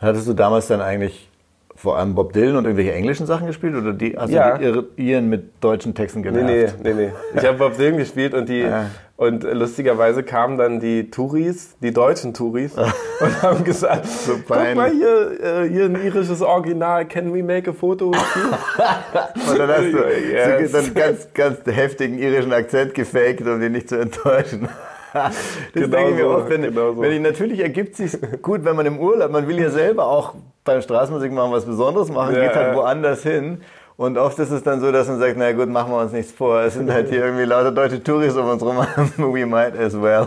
Und 0.00 0.06
hattest 0.06 0.28
du 0.28 0.32
damals 0.32 0.68
dann 0.68 0.80
eigentlich 0.80 1.28
vor 1.74 1.96
allem 1.96 2.14
Bob 2.14 2.34
Dylan 2.34 2.56
und 2.56 2.64
irgendwelche 2.64 2.92
englischen 2.92 3.24
Sachen 3.24 3.46
gespielt 3.46 3.74
oder 3.74 3.94
die, 3.94 4.14
hast 4.16 4.30
ja. 4.30 4.58
du 4.58 4.82
die 4.82 5.10
Iren 5.10 5.30
mit 5.30 5.64
deutschen 5.64 5.94
Texten 5.94 6.22
genervt? 6.22 6.76
Nee, 6.82 6.92
nee, 6.92 6.94
nee, 6.94 7.06
nee. 7.06 7.40
Ich 7.40 7.46
habe 7.46 7.56
Bob 7.56 7.76
Dylan 7.78 7.96
gespielt 7.96 8.34
und 8.34 8.50
die 8.50 8.60
ja. 8.60 8.86
Und 9.20 9.42
lustigerweise 9.42 10.22
kamen 10.22 10.56
dann 10.56 10.80
die 10.80 11.10
Touris, 11.10 11.76
die 11.82 11.92
deutschen 11.92 12.32
Touris 12.32 12.72
und 12.72 13.42
haben 13.42 13.64
gesagt, 13.64 14.06
so 14.06 14.32
guck 14.48 14.74
mal 14.74 14.90
hier, 14.90 15.64
äh, 15.64 15.68
hier 15.68 15.84
ein 15.84 16.02
irisches 16.02 16.40
Original, 16.40 17.04
can 17.04 17.34
we 17.34 17.42
make 17.42 17.68
a 17.68 17.74
photo 17.74 18.10
with 18.10 18.18
you? 18.34 19.50
und 19.50 19.58
dann 19.58 19.68
hast 19.68 19.92
du 19.92 19.98
yes. 20.32 20.72
so 20.72 20.78
einen 20.78 20.94
ganz, 20.94 21.28
ganz 21.34 21.58
heftigen 21.66 22.18
irischen 22.18 22.50
Akzent 22.54 22.94
gefaked, 22.94 23.42
um 23.42 23.60
den 23.60 23.72
nicht 23.72 23.90
zu 23.90 24.00
enttäuschen. 24.00 24.70
das 25.12 25.34
genau 25.74 25.88
denke 25.88 26.10
ich 26.12 26.16
mir 26.16 26.22
so, 26.22 26.30
oft, 26.30 26.48
wenn, 26.48 26.62
genau 26.62 26.94
so. 26.94 27.02
wenn 27.02 27.12
ich, 27.12 27.20
natürlich 27.20 27.60
ergibt 27.60 27.96
sich 27.96 28.16
gut, 28.40 28.64
wenn 28.64 28.74
man 28.74 28.86
im 28.86 28.98
Urlaub, 28.98 29.30
man 29.30 29.46
will 29.46 29.60
ja 29.60 29.68
selber 29.68 30.06
auch 30.06 30.34
beim 30.64 30.80
Straßenmusik 30.80 31.30
machen 31.30 31.52
was 31.52 31.66
Besonderes 31.66 32.10
machen, 32.10 32.36
ja, 32.36 32.46
geht 32.46 32.56
halt 32.56 32.74
woanders 32.74 33.22
hin. 33.22 33.60
Und 34.00 34.16
oft 34.16 34.38
ist 34.38 34.50
es 34.50 34.62
dann 34.62 34.80
so, 34.80 34.90
dass 34.92 35.08
man 35.08 35.18
sagt, 35.18 35.36
na 35.36 35.52
gut, 35.52 35.68
machen 35.68 35.92
wir 35.92 36.00
uns 36.00 36.12
nichts 36.12 36.32
vor. 36.32 36.62
Es 36.62 36.72
sind 36.72 36.90
halt 36.90 37.10
hier 37.10 37.22
irgendwie 37.22 37.44
lauter 37.44 37.70
deutsche 37.70 38.02
Touris 38.02 38.34
um 38.34 38.48
uns 38.48 38.62
rum. 38.62 38.78
We 39.18 39.44
might 39.44 39.78
as 39.78 39.92
well. 39.92 40.26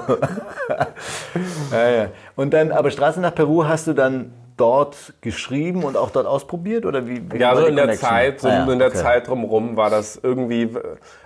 ja, 1.72 1.90
ja. 1.90 2.08
Und 2.36 2.54
dann, 2.54 2.72
aber 2.72 2.92
Straße 2.92 3.20
nach 3.20 3.34
Peru 3.34 3.66
hast 3.66 3.88
du 3.88 3.94
dann 3.94 4.32
dort 4.58 5.16
geschrieben 5.22 5.84
und 5.84 5.98
auch 5.98 6.12
dort 6.12 6.28
ausprobiert 6.28 6.86
oder 6.86 7.08
wie? 7.08 7.24
wie 7.32 7.40
ja, 7.40 7.56
so 7.56 7.66
in 7.66 7.76
der 7.76 7.94
Zeit, 7.94 8.42
so 8.42 8.48
ah, 8.48 8.52
ja, 8.52 8.72
in 8.72 8.78
der 8.78 8.90
okay. 8.90 8.98
Zeit 8.98 9.28
drumherum 9.28 9.76
war 9.76 9.90
das 9.90 10.20
irgendwie. 10.22 10.70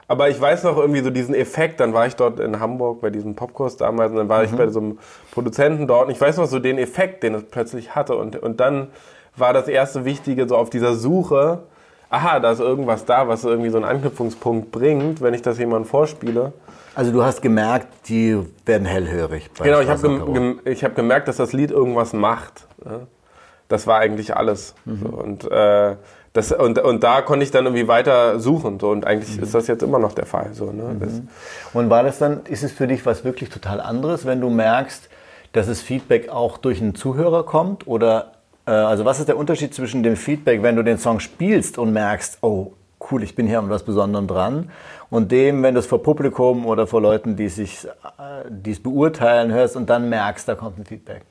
Aber 0.08 0.30
ich 0.30 0.39
weiß 0.39 0.63
noch 0.63 0.77
irgendwie 0.77 1.01
so 1.01 1.10
diesen 1.10 1.36
Effekt. 1.36 1.82
Dann 1.82 1.94
war 1.94 2.08
ich 2.08 2.16
dort 2.16 2.39
in 2.39 2.62
Hamburg 2.62 3.01
bei 3.01 3.10
diesem 3.10 3.36
Popkurs 3.36 3.75
damals 3.75 4.12
und 4.12 4.20
dann 4.20 4.30
war 4.30 4.39
mhm. 4.39 4.46
ich 4.46 4.51
bei 4.51 4.70
so 4.70 4.80
einem 4.80 5.00
Produzenten 5.32 5.86
dort. 5.86 6.06
Und 6.06 6.13
ich 6.13 6.22
weiß 6.22 6.38
noch 6.38 6.48
so 6.48 6.60
den 6.60 6.77
Effekt, 6.77 7.24
den 7.24 7.34
es 7.34 7.44
plötzlich 7.44 7.94
hatte. 7.94 8.16
Und 8.16 8.42
und 8.42 8.62
dann 8.62 8.88
war 9.36 9.51
das 9.51 9.68
erste 9.68 10.06
Wichtige 10.06 10.48
so 10.48 10.56
auf 10.56 10.70
dieser 10.70 10.94
Suche. 10.94 11.63
Aha, 12.10 12.40
da 12.40 12.52
ist 12.52 12.60
irgendwas 12.60 13.06
da, 13.06 13.28
was 13.28 13.44
irgendwie 13.44 13.70
so 13.70 13.78
einen 13.78 13.86
Anknüpfungspunkt 13.86 14.72
bringt, 14.72 15.22
wenn 15.22 15.34
ich 15.34 15.42
das 15.42 15.58
jemandem 15.58 15.90
vorspiele. 15.90 16.54
Also 16.96 17.12
du 17.12 17.24
hast 17.24 17.42
gemerkt, 17.42 17.88
die 18.08 18.38
werden 18.66 18.86
hellhörig. 18.86 19.50
genau, 19.62 19.82
ich 19.82 19.90
habe 19.90 20.02
gem 20.34 20.60
hab 20.66 20.96
gemerkt, 20.96 21.28
dass 21.28 21.38
das 21.38 21.54
Lied 21.54 21.72
irgendwas 21.72 22.14
macht. 22.14 22.66
Ja? 22.84 23.02
das 23.68 23.88
war 23.88 24.00
eigentlich 24.00 24.36
alles. 24.36 24.74
Mhm. 24.86 25.00
So, 25.00 25.10
und, 25.10 25.52
äh, 25.52 25.96
das, 26.34 26.52
und, 26.52 26.80
und 26.80 27.04
da 27.04 27.22
konnte 27.22 27.44
ich 27.44 27.52
dann 27.52 27.66
irgendwie 27.66 27.88
weiter 27.88 28.40
suchen. 28.40 28.80
So, 28.80 28.90
und 28.90 29.06
eigentlich 29.06 29.38
mhm. 29.38 29.44
ist 29.44 29.54
das 29.54 29.68
jetzt 29.68 29.84
immer 29.84 30.00
noch 30.00 30.14
der 30.14 30.26
Fall. 30.26 30.54
So, 30.54 30.72
ne? 30.72 30.84
Mhm. 31.00 31.28
Und 31.74 31.90
war 31.90 32.04
das 32.04 32.20
dann, 32.20 32.46
ist 32.46 32.64
es 32.64 32.72
für 32.72 32.88
dich 32.88 33.06
was 33.06 33.24
wirklich 33.24 33.50
total 33.50 33.82
anderes, 33.82 34.26
wenn 34.26 34.42
du 34.42 34.50
merkst, 34.50 35.10
dass 35.54 35.68
das 35.68 35.82
Feedback 35.82 36.30
auch 36.30 36.58
durch 36.58 36.82
einen 36.82 36.96
Zuhörer 36.96 37.44
kommt? 37.44 37.88
Oder 37.88 38.34
also 38.72 39.06
was 39.06 39.20
ist 39.20 39.28
der 39.28 39.38
Unterschied 39.38 39.74
zwischen 39.74 40.04
dem 40.04 40.16
Feedback, 40.16 40.64
wenn 40.64 40.76
du 40.76 40.84
den 40.84 40.98
Song 40.98 41.20
spielst 41.20 41.78
und 41.78 41.94
merkst, 41.94 42.40
oh, 42.42 42.74
cool, 43.12 43.24
ich 43.24 43.36
bin 43.36 43.48
hier 43.48 43.60
an 43.60 43.70
was 43.70 43.84
Besonderem 43.84 44.28
dran, 44.28 44.72
und 45.10 45.32
dem, 45.32 45.64
wenn 45.64 45.74
du 45.74 45.80
es 45.80 45.86
vor 45.86 46.04
Publikum 46.04 46.66
oder 46.66 46.86
vor 46.86 47.02
Leuten, 47.02 47.36
die 47.36 47.48
sich, 47.48 47.86
äh, 47.86 48.44
die 48.50 48.72
es 48.72 48.84
beurteilen, 48.84 49.52
hörst 49.52 49.76
und 49.76 49.90
dann 49.90 50.10
merkst, 50.10 50.48
da 50.48 50.56
kommt 50.56 50.78
ein 50.78 50.86
Feedback? 50.86 51.22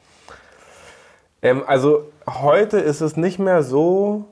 Ähm, 1.43 1.63
also 1.67 2.05
heute 2.27 2.79
ist 2.79 3.03
es 3.03 3.17
nicht 3.17 3.39
mehr 3.39 3.63
so, 3.63 4.25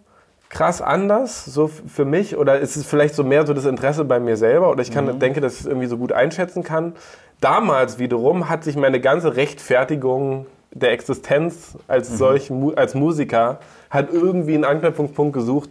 krass 0.48 0.80
anders, 0.80 1.44
so 1.44 1.68
für 1.68 2.04
mich? 2.04 2.36
Oder 2.36 2.60
ist 2.60 2.76
es 2.76 2.86
vielleicht 2.86 3.14
so 3.14 3.24
mehr 3.24 3.46
so 3.46 3.52
das 3.52 3.66
Interesse 3.66 4.04
bei 4.04 4.20
mir 4.20 4.36
selber? 4.36 4.70
Oder 4.70 4.82
ich 4.82 4.90
kann, 4.90 5.06
mhm. 5.06 5.18
denke, 5.18 5.40
dass 5.40 5.54
ich 5.54 5.60
es 5.60 5.66
irgendwie 5.66 5.88
so 5.88 5.98
gut 5.98 6.12
einschätzen 6.12 6.62
kann. 6.62 6.94
Damals 7.40 7.98
wiederum 7.98 8.48
hat 8.48 8.64
sich 8.64 8.76
meine 8.76 9.00
ganze 9.00 9.36
Rechtfertigung 9.36 10.46
der 10.74 10.92
Existenz 10.92 11.78
als 11.88 12.10
mhm. 12.10 12.16
solch, 12.16 12.52
als 12.76 12.94
Musiker, 12.94 13.60
hat 13.90 14.12
irgendwie 14.12 14.54
einen 14.54 14.64
Anknüpfungspunkt 14.64 15.32
gesucht, 15.32 15.70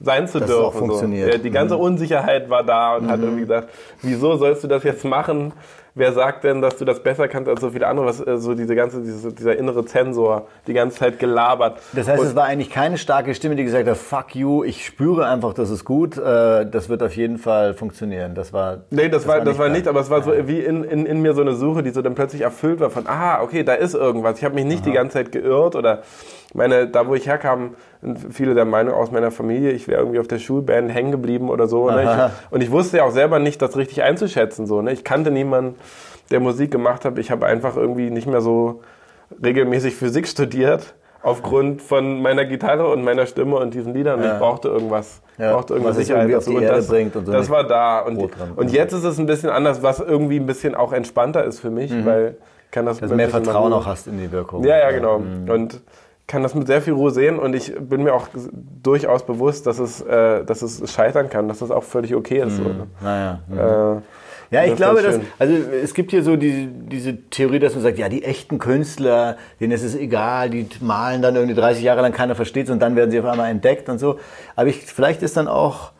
sein 0.00 0.26
zu 0.26 0.40
das 0.40 0.48
dürfen. 0.48 0.64
Auch 0.64 0.74
funktioniert. 0.74 1.32
So. 1.32 1.38
Die 1.38 1.50
ganze 1.50 1.76
mhm. 1.76 1.82
Unsicherheit 1.82 2.50
war 2.50 2.64
da 2.64 2.96
und 2.96 3.04
mhm. 3.04 3.10
hat 3.10 3.20
irgendwie 3.20 3.42
gesagt, 3.42 3.68
wieso 4.02 4.36
sollst 4.36 4.64
du 4.64 4.68
das 4.68 4.82
jetzt 4.82 5.04
machen? 5.04 5.52
Wer 5.94 6.12
sagt 6.12 6.44
denn, 6.44 6.62
dass 6.62 6.76
du 6.76 6.84
das 6.84 7.02
besser 7.02 7.28
kannst 7.28 7.48
als 7.48 7.60
so 7.60 7.70
viele 7.70 7.86
andere? 7.86 8.06
Was, 8.06 8.24
äh, 8.26 8.38
so 8.38 8.54
diese 8.54 8.74
ganze, 8.74 9.02
diese, 9.02 9.32
dieser 9.32 9.56
innere 9.56 9.84
Zensor, 9.84 10.46
die 10.66 10.72
ganze 10.72 10.98
Zeit 10.98 11.18
gelabert. 11.18 11.80
Das 11.92 12.08
heißt, 12.08 12.20
und 12.20 12.26
es 12.26 12.34
war 12.34 12.44
eigentlich 12.44 12.70
keine 12.70 12.98
starke 12.98 13.34
Stimme, 13.34 13.56
die 13.56 13.64
gesagt 13.64 13.88
hat, 13.88 13.96
fuck 13.96 14.34
you, 14.34 14.64
ich 14.64 14.84
spüre 14.84 15.26
einfach, 15.26 15.54
das 15.54 15.70
ist 15.70 15.84
gut, 15.84 16.16
äh, 16.16 16.66
das 16.66 16.88
wird 16.88 17.02
auf 17.02 17.16
jeden 17.16 17.38
Fall 17.38 17.74
funktionieren. 17.74 18.34
Das 18.34 18.52
war. 18.52 18.78
Nee, 18.90 19.08
das, 19.08 19.22
das 19.22 19.28
war, 19.28 19.40
das 19.40 19.58
war 19.58 19.68
nicht, 19.68 19.88
aber 19.88 20.00
es 20.00 20.10
war 20.10 20.22
so 20.22 20.32
wie 20.46 20.60
in, 20.60 20.84
in, 20.84 21.06
in 21.06 21.20
mir 21.20 21.34
so 21.34 21.42
eine 21.42 21.54
Suche, 21.54 21.82
die 21.82 21.90
so 21.90 22.02
dann 22.02 22.14
plötzlich 22.14 22.42
erfüllt 22.42 22.80
war 22.80 22.90
von, 22.90 23.06
ah, 23.06 23.42
okay, 23.42 23.62
da 23.62 23.74
ist 23.74 23.94
irgendwas. 23.94 24.38
Ich 24.38 24.44
habe 24.44 24.54
mich 24.54 24.64
nicht 24.64 24.82
Aha. 24.82 24.90
die 24.90 24.92
ganze 24.92 25.14
Zeit 25.14 25.32
geirrt 25.32 25.76
oder 25.76 26.02
meine, 26.54 26.86
da 26.86 27.06
wo 27.06 27.14
ich 27.14 27.26
herkam, 27.26 27.74
viele 28.30 28.54
der 28.54 28.64
Meinung 28.64 28.94
aus 28.94 29.10
meiner 29.10 29.30
Familie, 29.30 29.70
ich 29.70 29.88
wäre 29.88 30.00
irgendwie 30.00 30.18
auf 30.18 30.28
der 30.28 30.38
Schulband 30.38 30.92
hängen 30.92 31.12
geblieben 31.12 31.48
oder 31.48 31.66
so. 31.66 31.90
Ne? 31.90 32.02
Ich, 32.02 32.52
und 32.52 32.60
ich 32.62 32.70
wusste 32.70 32.98
ja 32.98 33.04
auch 33.04 33.10
selber 33.10 33.38
nicht, 33.38 33.62
das 33.62 33.76
richtig 33.76 34.02
einzuschätzen. 34.02 34.66
So, 34.66 34.82
ne? 34.82 34.92
Ich 34.92 35.04
kannte 35.04 35.30
niemanden, 35.30 35.76
der 36.30 36.40
Musik 36.40 36.70
gemacht 36.70 37.04
hat. 37.04 37.18
Ich 37.18 37.30
habe 37.30 37.46
einfach 37.46 37.76
irgendwie 37.76 38.10
nicht 38.10 38.26
mehr 38.26 38.40
so 38.40 38.82
regelmäßig 39.42 39.94
Physik 39.94 40.26
studiert 40.28 40.94
aufgrund 41.22 41.82
von 41.82 42.20
meiner 42.20 42.44
Gitarre 42.44 42.88
und 42.88 43.04
meiner 43.04 43.26
Stimme 43.26 43.56
und 43.56 43.74
diesen 43.74 43.94
Liedern. 43.94 44.22
Ja. 44.22 44.34
Ich 44.34 44.38
brauchte 44.38 44.68
irgendwas. 44.68 45.22
Ja. 45.38 45.52
brauchte 45.52 45.74
irgendwas 45.74 45.96
was 45.96 46.06
Sicherheit 46.06 46.32
dazu. 46.32 46.50
Und 46.50 46.62
das, 46.62 46.90
und 46.90 47.12
so 47.26 47.32
das 47.32 47.48
war 47.48 47.64
da. 47.64 48.00
Und, 48.00 48.30
und 48.56 48.72
jetzt 48.72 48.92
ist 48.92 49.04
es 49.04 49.18
ein 49.18 49.26
bisschen 49.26 49.50
anders, 49.50 49.82
was 49.82 50.00
irgendwie 50.00 50.38
ein 50.38 50.46
bisschen 50.46 50.74
auch 50.74 50.92
entspannter 50.92 51.44
ist 51.44 51.60
für 51.60 51.70
mich, 51.70 51.90
mhm. 51.90 52.06
weil 52.06 52.36
kann 52.70 52.86
das. 52.86 52.98
Dass 52.98 53.10
du 53.10 53.16
mehr 53.16 53.28
Vertrauen 53.28 53.72
auch 53.72 53.86
hast 53.86 54.06
in 54.06 54.18
die 54.18 54.32
Wirkung. 54.32 54.64
Ja, 54.64 54.78
ja, 54.78 54.90
genau. 54.90 55.20
Mhm. 55.20 55.48
Und 55.48 55.80
kann 56.26 56.42
das 56.42 56.54
mit 56.54 56.66
sehr 56.66 56.80
viel 56.80 56.94
Ruhe 56.94 57.10
sehen 57.10 57.38
und 57.38 57.54
ich 57.54 57.74
bin 57.78 58.04
mir 58.04 58.14
auch 58.14 58.28
durchaus 58.82 59.24
bewusst, 59.24 59.66
dass 59.66 59.78
es, 59.78 60.00
äh, 60.00 60.44
dass 60.44 60.62
es 60.62 60.90
scheitern 60.92 61.28
kann, 61.28 61.48
dass 61.48 61.58
das 61.58 61.70
auch 61.70 61.82
völlig 61.82 62.14
okay 62.14 62.38
ist. 62.38 62.58
Mhm. 62.58 62.64
So. 62.64 62.70
Naja. 63.02 63.40
Mhm. 63.48 63.58
Äh, 63.58 64.02
ja, 64.52 64.64
ich 64.64 64.76
glaube, 64.76 65.02
dass, 65.02 65.18
also 65.38 65.54
es 65.54 65.94
gibt 65.94 66.10
hier 66.10 66.22
so 66.22 66.36
die, 66.36 66.68
diese 66.68 67.16
Theorie, 67.30 67.58
dass 67.58 67.74
man 67.74 67.82
sagt, 67.82 67.98
ja, 67.98 68.08
die 68.08 68.22
echten 68.22 68.58
Künstler, 68.58 69.36
denen 69.60 69.72
ist 69.72 69.82
es 69.82 69.94
egal, 69.94 70.50
die 70.50 70.66
malen 70.80 71.22
dann 71.22 71.34
irgendwie 71.34 71.54
30 71.54 71.82
Jahre 71.82 72.02
lang, 72.02 72.12
keiner 72.12 72.34
versteht 72.34 72.70
und 72.70 72.80
dann 72.80 72.94
werden 72.94 73.10
sie 73.10 73.18
auf 73.18 73.26
einmal 73.26 73.50
entdeckt 73.50 73.88
und 73.88 73.98
so. 73.98 74.18
Aber 74.54 74.68
ich, 74.68 74.82
vielleicht 74.84 75.22
ist 75.22 75.36
dann 75.36 75.48
auch 75.48 75.92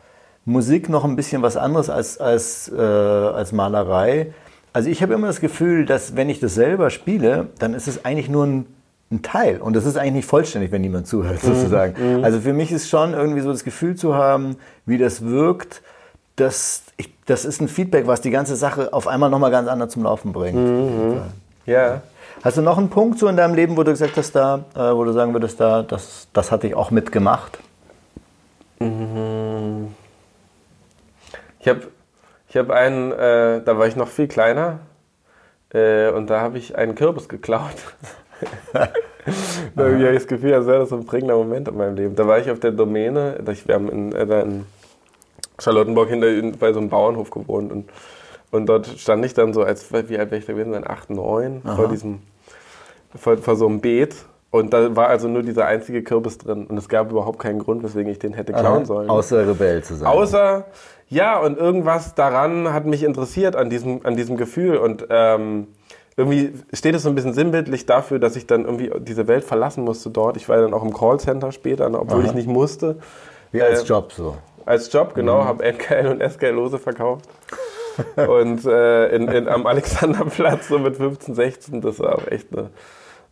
Musik 0.44 0.88
noch 0.88 1.04
ein 1.04 1.16
bisschen 1.16 1.42
was 1.42 1.56
anderes 1.56 1.90
als, 1.90 2.18
als, 2.18 2.70
äh, 2.70 2.80
als 2.80 3.52
Malerei. 3.52 4.32
Also 4.72 4.88
ich 4.90 5.02
habe 5.02 5.14
immer 5.14 5.26
das 5.26 5.40
Gefühl, 5.40 5.86
dass 5.86 6.16
wenn 6.16 6.28
ich 6.28 6.40
das 6.40 6.54
selber 6.54 6.90
spiele, 6.90 7.48
dann 7.58 7.74
ist 7.74 7.88
es 7.88 8.04
eigentlich 8.04 8.28
nur 8.28 8.46
ein 8.46 8.66
ein 9.12 9.22
Teil. 9.22 9.60
Und 9.60 9.76
das 9.76 9.84
ist 9.84 9.96
eigentlich 9.96 10.14
nicht 10.14 10.28
vollständig, 10.28 10.72
wenn 10.72 10.80
niemand 10.80 11.06
zuhört, 11.06 11.42
mhm. 11.42 11.46
sozusagen. 11.46 12.18
Mhm. 12.18 12.24
Also 12.24 12.40
für 12.40 12.52
mich 12.52 12.72
ist 12.72 12.88
schon 12.88 13.12
irgendwie 13.12 13.40
so 13.40 13.52
das 13.52 13.62
Gefühl 13.62 13.94
zu 13.94 14.14
haben, 14.14 14.56
wie 14.86 14.98
das 14.98 15.24
wirkt, 15.24 15.82
das, 16.36 16.84
ich, 16.96 17.10
das 17.26 17.44
ist 17.44 17.60
ein 17.60 17.68
Feedback, 17.68 18.06
was 18.06 18.20
die 18.20 18.30
ganze 18.30 18.56
Sache 18.56 18.92
auf 18.92 19.06
einmal 19.06 19.30
nochmal 19.30 19.50
ganz 19.50 19.68
anders 19.68 19.92
zum 19.92 20.04
Laufen 20.04 20.32
bringt. 20.32 20.56
Mhm. 20.56 21.22
Ja. 21.66 22.02
Hast 22.42 22.56
du 22.56 22.62
noch 22.62 22.78
einen 22.78 22.90
Punkt 22.90 23.18
so 23.18 23.28
in 23.28 23.36
deinem 23.36 23.54
Leben, 23.54 23.76
wo 23.76 23.82
du 23.82 23.92
gesagt 23.92 24.16
hast, 24.16 24.32
da, 24.32 24.64
äh, 24.74 24.94
wo 24.94 25.04
du 25.04 25.12
sagen 25.12 25.32
würdest, 25.32 25.60
da, 25.60 25.82
das, 25.82 26.28
das 26.32 26.50
hatte 26.50 26.66
ich 26.66 26.74
auch 26.74 26.90
mitgemacht? 26.90 27.58
Mhm. 28.80 29.94
Ich 31.60 31.68
habe 31.68 31.82
ich 32.48 32.56
hab 32.56 32.70
einen, 32.70 33.12
äh, 33.12 33.62
da 33.62 33.78
war 33.78 33.86
ich 33.86 33.96
noch 33.96 34.08
viel 34.08 34.26
kleiner 34.26 34.80
äh, 35.72 36.10
und 36.10 36.28
da 36.28 36.40
habe 36.40 36.58
ich 36.58 36.76
einen 36.76 36.94
Kürbis 36.94 37.28
geklaut. 37.28 37.76
da 38.72 38.88
habe 39.76 39.96
ich 39.96 40.14
das 40.14 40.26
Gefühl, 40.26 40.50
das 40.50 40.66
wäre 40.66 40.84
so 40.86 40.96
ein 40.96 41.06
prägender 41.06 41.36
Moment 41.36 41.68
in 41.68 41.76
meinem 41.76 41.94
Leben. 41.94 42.16
Da 42.16 42.26
war 42.26 42.40
ich 42.40 42.50
auf 42.50 42.58
der 42.58 42.72
Domäne, 42.72 43.38
wir 43.44 43.74
haben 43.74 43.88
in, 43.88 44.12
äh, 44.12 44.42
in 44.42 44.66
Charlottenburg 45.62 46.08
hinter 46.08 46.28
bei 46.58 46.72
so 46.72 46.80
einem 46.80 46.88
Bauernhof 46.88 47.30
gewohnt 47.30 47.72
und, 47.72 47.90
und 48.50 48.66
dort 48.66 48.86
stand 48.86 49.24
ich 49.24 49.34
dann 49.34 49.52
so 49.52 49.62
als, 49.62 49.92
wie 49.92 50.18
alt 50.18 50.30
wäre 50.30 50.38
ich 50.38 50.46
da 50.46 50.52
gewesen, 50.52 50.72
sein 50.72 50.86
8, 50.86 51.10
9, 51.10 51.62
vor 51.76 51.88
diesem, 51.88 52.20
vor, 53.14 53.38
vor 53.38 53.56
so 53.56 53.66
einem 53.66 53.80
Beet 53.80 54.14
und 54.50 54.74
da 54.74 54.94
war 54.94 55.08
also 55.08 55.28
nur 55.28 55.42
dieser 55.42 55.64
einzige 55.64 56.02
Kürbis 56.02 56.38
drin 56.38 56.66
und 56.66 56.76
es 56.76 56.88
gab 56.88 57.10
überhaupt 57.10 57.38
keinen 57.38 57.58
Grund, 57.58 57.82
weswegen 57.82 58.12
ich 58.12 58.18
den 58.18 58.34
hätte 58.34 58.52
klauen 58.52 58.78
Aha, 58.78 58.84
sollen. 58.84 59.10
Außer 59.10 59.48
Rebell 59.48 59.82
zu 59.82 59.94
sein. 59.94 60.06
Außer, 60.06 60.66
ja, 61.08 61.38
und 61.38 61.56
irgendwas 61.56 62.14
daran 62.14 62.72
hat 62.72 62.84
mich 62.84 63.02
interessiert 63.02 63.56
an 63.56 63.70
diesem, 63.70 64.04
an 64.04 64.16
diesem 64.16 64.36
Gefühl 64.36 64.76
und 64.76 65.06
ähm, 65.08 65.68
irgendwie 66.16 66.52
steht 66.72 66.94
es 66.94 67.04
so 67.04 67.08
ein 67.08 67.14
bisschen 67.14 67.32
sinnbildlich 67.32 67.86
dafür, 67.86 68.18
dass 68.18 68.36
ich 68.36 68.46
dann 68.46 68.66
irgendwie 68.66 68.90
diese 68.98 69.26
Welt 69.28 69.44
verlassen 69.44 69.84
musste 69.84 70.10
dort. 70.10 70.36
Ich 70.36 70.48
war 70.48 70.58
dann 70.58 70.74
auch 70.74 70.82
im 70.82 70.92
Callcenter 70.92 71.52
später, 71.52 71.86
obwohl 71.86 72.20
Aha. 72.20 72.28
ich 72.28 72.34
nicht 72.34 72.48
musste. 72.48 72.98
Wie 73.52 73.62
als 73.62 73.82
äh, 73.82 73.86
Job 73.86 74.12
so. 74.12 74.36
Als 74.66 74.92
Job, 74.92 75.14
genau. 75.14 75.42
Mhm. 75.42 75.44
Habe 75.46 75.64
NKL 75.64 76.06
und 76.06 76.22
SKL-Lose 76.22 76.78
verkauft. 76.78 77.28
und 78.16 78.64
äh, 78.64 79.08
in, 79.14 79.28
in, 79.28 79.48
am 79.48 79.66
Alexanderplatz 79.66 80.68
so 80.68 80.78
mit 80.78 80.96
15, 80.96 81.34
16, 81.34 81.80
das 81.80 81.98
war 81.98 82.16
auch 82.16 82.26
echt 82.26 82.48
eine 82.52 82.70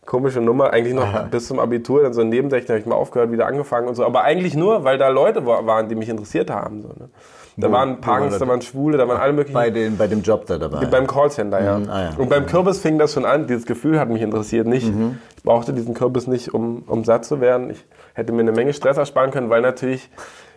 komische 0.05 0.41
Nummer. 0.41 0.71
Eigentlich 0.71 0.93
noch 0.93 1.03
Aha. 1.13 1.27
bis 1.31 1.47
zum 1.47 1.59
Abitur, 1.59 2.03
dann 2.03 2.13
so 2.13 2.23
nebensächlich 2.23 2.69
habe 2.69 2.79
ich 2.79 2.85
mal 2.85 2.95
aufgehört, 2.95 3.31
wieder 3.31 3.47
angefangen 3.47 3.87
und 3.87 3.95
so. 3.95 4.05
Aber 4.05 4.23
eigentlich 4.23 4.55
nur, 4.55 4.83
weil 4.83 4.97
da 4.97 5.09
Leute 5.09 5.45
waren, 5.45 5.89
die 5.89 5.95
mich 5.95 6.09
interessiert 6.09 6.49
haben. 6.49 6.81
So, 6.81 6.89
ne? 6.89 7.09
Da 7.57 7.67
Wo, 7.67 7.73
waren 7.73 7.99
Punks, 7.99 8.37
da 8.39 8.47
waren 8.47 8.61
Schwule, 8.61 8.97
da 8.97 9.07
waren 9.07 9.19
alle 9.19 9.33
möglichen. 9.33 9.53
Bei, 9.53 9.69
den, 9.69 9.97
bei 9.97 10.07
dem 10.07 10.21
Job 10.21 10.45
da 10.45 10.57
dabei? 10.57 10.85
Beim 10.85 11.05
Callcenter, 11.05 11.61
ja. 11.61 11.77
Mhm, 11.77 11.89
ah, 11.89 12.01
ja. 12.03 12.09
Und 12.17 12.29
beim 12.29 12.45
Kürbis 12.45 12.79
fing 12.79 12.97
das 12.97 13.13
schon 13.13 13.25
an. 13.25 13.45
Dieses 13.47 13.65
Gefühl 13.65 13.99
hat 13.99 14.09
mich 14.09 14.21
interessiert. 14.21 14.67
Nicht, 14.67 14.93
mhm. 14.93 15.19
Ich 15.35 15.43
brauchte 15.43 15.73
diesen 15.73 15.93
Kürbis 15.93 16.27
nicht, 16.27 16.53
um, 16.53 16.83
um 16.87 17.03
satt 17.03 17.25
zu 17.25 17.41
werden. 17.41 17.69
Ich 17.69 17.85
hätte 18.13 18.31
mir 18.31 18.41
eine 18.41 18.53
Menge 18.53 18.73
Stress 18.73 18.97
ersparen 18.97 19.31
können, 19.31 19.49
weil 19.49 19.61
natürlich 19.61 20.09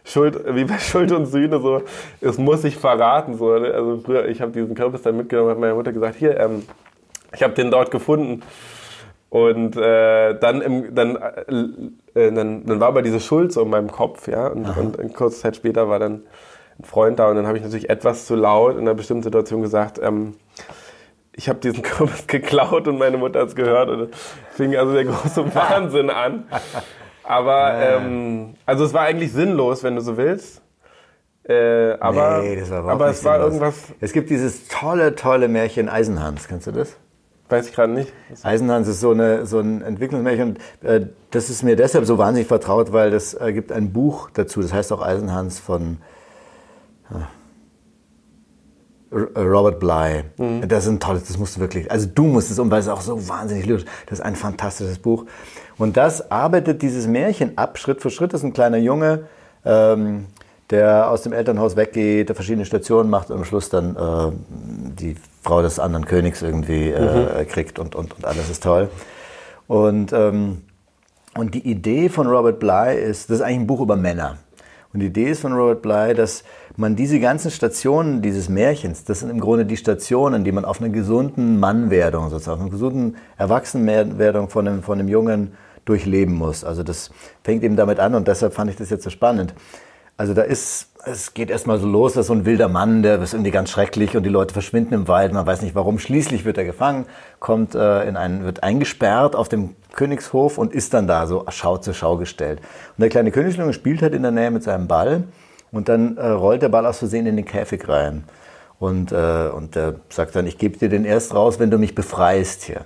Schuld, 0.05 0.45
wie 0.55 0.65
bei 0.65 0.79
Schuld 0.79 1.13
und 1.13 1.27
Sühne 1.27 1.61
so, 1.61 1.83
es 2.21 2.39
muss 2.39 2.63
sich 2.63 2.77
verraten. 2.77 3.37
So, 3.37 3.59
ne? 3.59 3.73
Also 3.73 4.01
früher, 4.05 4.29
ich 4.29 4.41
habe 4.41 4.53
diesen 4.53 4.75
Kürbis 4.75 5.03
dann 5.03 5.17
mitgenommen, 5.17 5.51
hat 5.51 5.59
meine 5.59 5.75
Mutter 5.75 5.93
gesagt, 5.93 6.17
hier, 6.17 6.39
ähm, 6.39 6.65
ich 7.35 7.43
habe 7.43 7.55
den 7.55 7.71
dort 7.71 7.91
gefunden. 7.91 8.43
Und 9.31 9.77
äh, 9.77 10.39
dann, 10.39 10.61
im, 10.61 10.95
dann, 10.95 11.17
äh, 11.17 12.33
dann, 12.33 12.65
dann 12.65 12.81
war 12.81 12.89
aber 12.89 13.03
diese 13.03 13.19
Schuld 13.19 13.53
so 13.53 13.63
in 13.63 13.71
meinem 13.71 13.91
Kopf, 13.91 14.29
ja. 14.29 14.47
Und, 14.47 14.67
und, 14.77 14.97
und 14.97 15.15
kurze 15.15 15.41
Zeit 15.41 15.57
später 15.57 15.89
war 15.89 15.99
dann 15.99 16.23
ein 16.79 16.85
Freund 16.85 17.19
da 17.19 17.29
und 17.29 17.37
dann 17.37 17.47
habe 17.47 17.57
ich 17.59 17.65
natürlich 17.65 17.91
etwas 17.91 18.27
zu 18.27 18.35
laut 18.35 18.75
in 18.75 18.83
einer 18.83 18.95
bestimmten 18.95 19.23
Situation 19.23 19.63
gesagt, 19.63 19.99
ähm, 20.03 20.35
ich 21.33 21.49
habe 21.49 21.59
diesen 21.59 21.83
Kürbis 21.83 22.27
geklaut 22.27 22.87
und 22.87 22.99
meine 22.99 23.17
Mutter 23.17 23.41
hat 23.41 23.49
es 23.49 23.57
gehört 23.57 23.89
und 23.89 24.15
fing 24.51 24.77
also 24.77 24.93
der 24.93 25.05
große 25.05 25.55
Wahnsinn 25.55 26.11
an. 26.11 26.45
Aber 27.25 27.75
ähm, 27.75 28.55
also 28.67 28.85
es 28.85 28.93
war 28.93 29.03
eigentlich 29.03 29.33
sinnlos, 29.33 29.83
wenn 29.83 29.97
du 29.97 30.03
so 30.03 30.17
willst. 30.17 30.61
Äh, 31.45 31.93
aber 32.01 32.43
nee, 32.43 32.57
das 32.57 32.71
war 32.71 32.89
aber 32.89 33.09
es 33.09 33.25
war 33.25 33.35
sinnlos. 33.35 33.55
irgendwas. 33.55 33.75
Es 34.01 34.13
gibt 34.13 34.31
dieses 34.31 34.69
tolle, 34.69 35.15
tolle 35.15 35.49
Märchen 35.49 35.89
Eisenhans. 35.89 36.49
Kennst 36.49 36.67
du 36.67 36.73
das? 36.73 36.97
Weiß 37.49 37.69
ich 37.69 37.75
gerade 37.75 37.93
nicht. 37.93 38.13
Eisenhans 38.43 38.89
ist 38.89 39.01
so, 39.01 39.11
eine, 39.11 39.45
so 39.45 39.61
ein 39.61 39.83
Entwicklungsmärchen. 39.83 40.57
Und, 40.83 40.89
äh, 40.89 41.07
das 41.31 41.51
ist 41.51 41.63
mir 41.63 41.77
deshalb 41.77 42.07
so 42.07 42.17
wahnsinnig 42.17 42.49
vertraut, 42.49 42.93
weil 42.93 43.11
das 43.11 43.35
äh, 43.35 43.53
gibt 43.53 43.73
ein 43.73 43.93
Buch 43.93 44.31
dazu. 44.33 44.63
Das 44.63 44.73
heißt 44.73 44.93
auch 44.93 45.03
Eisenhans 45.03 45.59
von 45.59 45.99
Robert 49.37 49.81
Bly. 49.81 50.25
Mhm. 50.39 50.69
Das 50.69 50.85
ist 50.85 50.91
ein 50.91 51.01
tolles, 51.01 51.25
das 51.25 51.39
musst 51.39 51.57
du 51.57 51.61
wirklich, 51.61 51.91
also 51.91 52.09
du 52.13 52.25
musst 52.25 52.51
es 52.51 52.59
um, 52.59 52.71
weil 52.71 52.81
es 52.81 52.89
auch 52.89 53.01
so 53.01 53.29
wahnsinnig 53.29 53.67
lyrisch 53.67 53.85
Das 54.07 54.19
ist 54.19 54.25
ein 54.25 54.37
fantastisches 54.37 54.99
Buch. 54.99 55.25
Und 55.79 55.97
das 55.97 56.31
arbeitet 56.31 56.83
dieses 56.83 57.07
Märchen 57.07 57.57
ab, 57.59 57.79
Schritt 57.79 58.01
für 58.01 58.11
Schritt. 58.11 58.33
Das 58.33 58.41
ist 58.41 58.45
ein 58.45 58.53
kleiner 58.53 58.79
Junge, 58.79 59.27
ähm, 59.65 60.27
der 60.71 61.11
aus 61.11 61.23
dem 61.23 61.33
Elternhaus 61.33 61.77
weggeht, 61.77 62.29
der 62.29 62.37
verschiedene 62.37 62.65
Stationen 62.65 63.11
macht 63.11 63.31
und 63.31 63.39
am 63.39 63.45
Schluss 63.45 63.69
dann 63.69 63.97
äh, 63.97 64.33
die 65.01 65.17
Frau 65.43 65.63
des 65.63 65.79
anderen 65.79 66.07
Königs 66.07 66.43
irgendwie 66.43 66.91
äh, 66.91 67.43
mhm. 67.43 67.49
kriegt 67.49 67.79
und, 67.79 67.95
und, 67.95 68.17
und 68.17 68.25
alles 68.25 68.51
ist 68.51 68.63
toll. 68.63 68.89
Und, 69.67 70.13
ähm, 70.13 70.63
und 71.37 71.55
die 71.55 71.69
Idee 71.69 72.09
von 72.09 72.27
Robert 72.27 72.61
Bly 72.61 72.97
ist, 72.97 73.31
das 73.31 73.39
ist 73.39 73.43
eigentlich 73.43 73.61
ein 73.61 73.67
Buch 73.67 73.81
über 73.81 73.97
Männer. 73.97 74.39
Und 74.95 75.01
die 75.01 75.07
Idee 75.07 75.31
ist 75.31 75.41
von 75.41 75.53
Robert 75.53 75.83
Bly, 75.83 76.15
dass 76.15 76.45
man 76.77 76.95
diese 76.95 77.19
ganzen 77.19 77.51
Stationen 77.51 78.23
dieses 78.23 78.49
Märchens, 78.49 79.03
das 79.03 79.21
sind 79.21 79.31
im 79.31 79.41
Grunde 79.41 79.67
die 79.67 79.77
Stationen, 79.77 80.45
die 80.45 80.53
man 80.53 80.65
auf 80.65 80.81
einer 80.81 80.91
gesunden 80.91 81.59
Mannwerdung, 81.59 82.31
sozusagen, 82.31 82.59
auf 82.59 82.63
einer 82.63 82.71
gesunden 82.71 83.17
Erwachsenenwerdung 83.37 84.49
von 84.49 84.69
einem, 84.69 84.83
von 84.85 85.01
einem 85.01 85.09
Jungen 85.09 85.55
durchleben 85.85 86.35
muss. 86.35 86.63
Also 86.63 86.85
das 86.85 87.11
fängt 87.43 87.65
eben 87.65 87.75
damit 87.75 87.99
an 87.99 88.15
und 88.15 88.29
deshalb 88.29 88.55
fand 88.55 88.71
ich 88.71 88.77
das 88.77 88.89
jetzt 88.89 89.03
so 89.03 89.11
spannend. 89.11 89.53
Also 90.17 90.33
da 90.33 90.43
ist, 90.43 90.91
es 91.05 91.35
geht 91.35 91.51
erstmal 91.51 91.79
so 91.79 91.87
los, 91.87 92.15
dass 92.15 92.29
so 92.29 92.33
ein 92.33 92.47
wilder 92.47 92.69
Mann, 92.69 93.03
der 93.03 93.21
ist 93.21 93.35
irgendwie 93.35 93.51
ganz 93.51 93.71
schrecklich 93.71 94.17
und 94.17 94.23
die 94.23 94.31
Leute 94.31 94.53
verschwinden 94.53 94.95
im 94.95 95.09
Wald, 95.09 95.33
man 95.33 95.47
weiß 95.47 95.63
nicht 95.63 95.75
warum. 95.75 95.99
Schließlich 95.99 96.45
wird 96.45 96.57
er 96.57 96.65
gefangen, 96.65 97.07
kommt 97.41 97.75
äh, 97.75 98.09
in 98.09 98.17
einen, 98.17 98.45
wird 98.45 98.63
eingesperrt 98.63 99.35
auf 99.35 99.49
dem 99.49 99.75
Königshof 99.93 100.59
und 100.59 100.73
ist 100.73 100.95
dann 100.95 101.07
da 101.07 101.27
so 101.27 101.45
Schau 101.49 101.79
zur 101.79 101.95
Schau 101.95 102.17
gestellt. 102.17 102.61
Und 102.97 103.03
der 103.03 103.09
kleine 103.09 103.33
Königsjunge 103.33 103.73
spielt 103.73 104.03
halt 104.03 104.15
in 104.15 104.23
der 104.23 104.31
Nähe 104.31 104.51
mit 104.51 104.63
seinem 104.63 104.87
Ball 104.87 105.25
und 105.73 105.89
dann 105.89 106.17
äh, 106.17 106.29
rollt 106.29 106.63
der 106.63 106.69
Ball 106.69 106.87
aus 106.87 106.99
Versehen 106.99 107.27
in 107.27 107.37
den 107.37 107.45
Käfig 107.45 107.89
rein. 107.89 108.25
Und, 108.79 109.13
äh, 109.13 109.49
und 109.49 109.75
der 109.75 109.97
sagt 110.11 110.37
dann, 110.37 110.47
ich 110.47 110.59
gebe 110.59 110.79
dir 110.79 110.89
den 110.89 111.05
erst 111.05 111.35
raus, 111.35 111.59
wenn 111.59 111.71
du 111.71 111.79
mich 111.79 111.95
befreist 111.95 112.63
hier. 112.63 112.85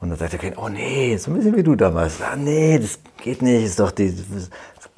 Und 0.00 0.10
dann 0.10 0.18
sagt 0.18 0.32
der 0.32 0.38
Kind, 0.38 0.58
oh 0.58 0.68
nee, 0.68 1.16
so 1.16 1.30
ein 1.30 1.34
bisschen 1.34 1.56
wie 1.56 1.62
du 1.62 1.74
damals. 1.74 2.20
Ah, 2.22 2.36
nee, 2.36 2.78
das 2.78 3.00
geht 3.22 3.42
nicht, 3.42 3.64
ist 3.64 3.80
doch 3.80 3.90
die, 3.90 4.14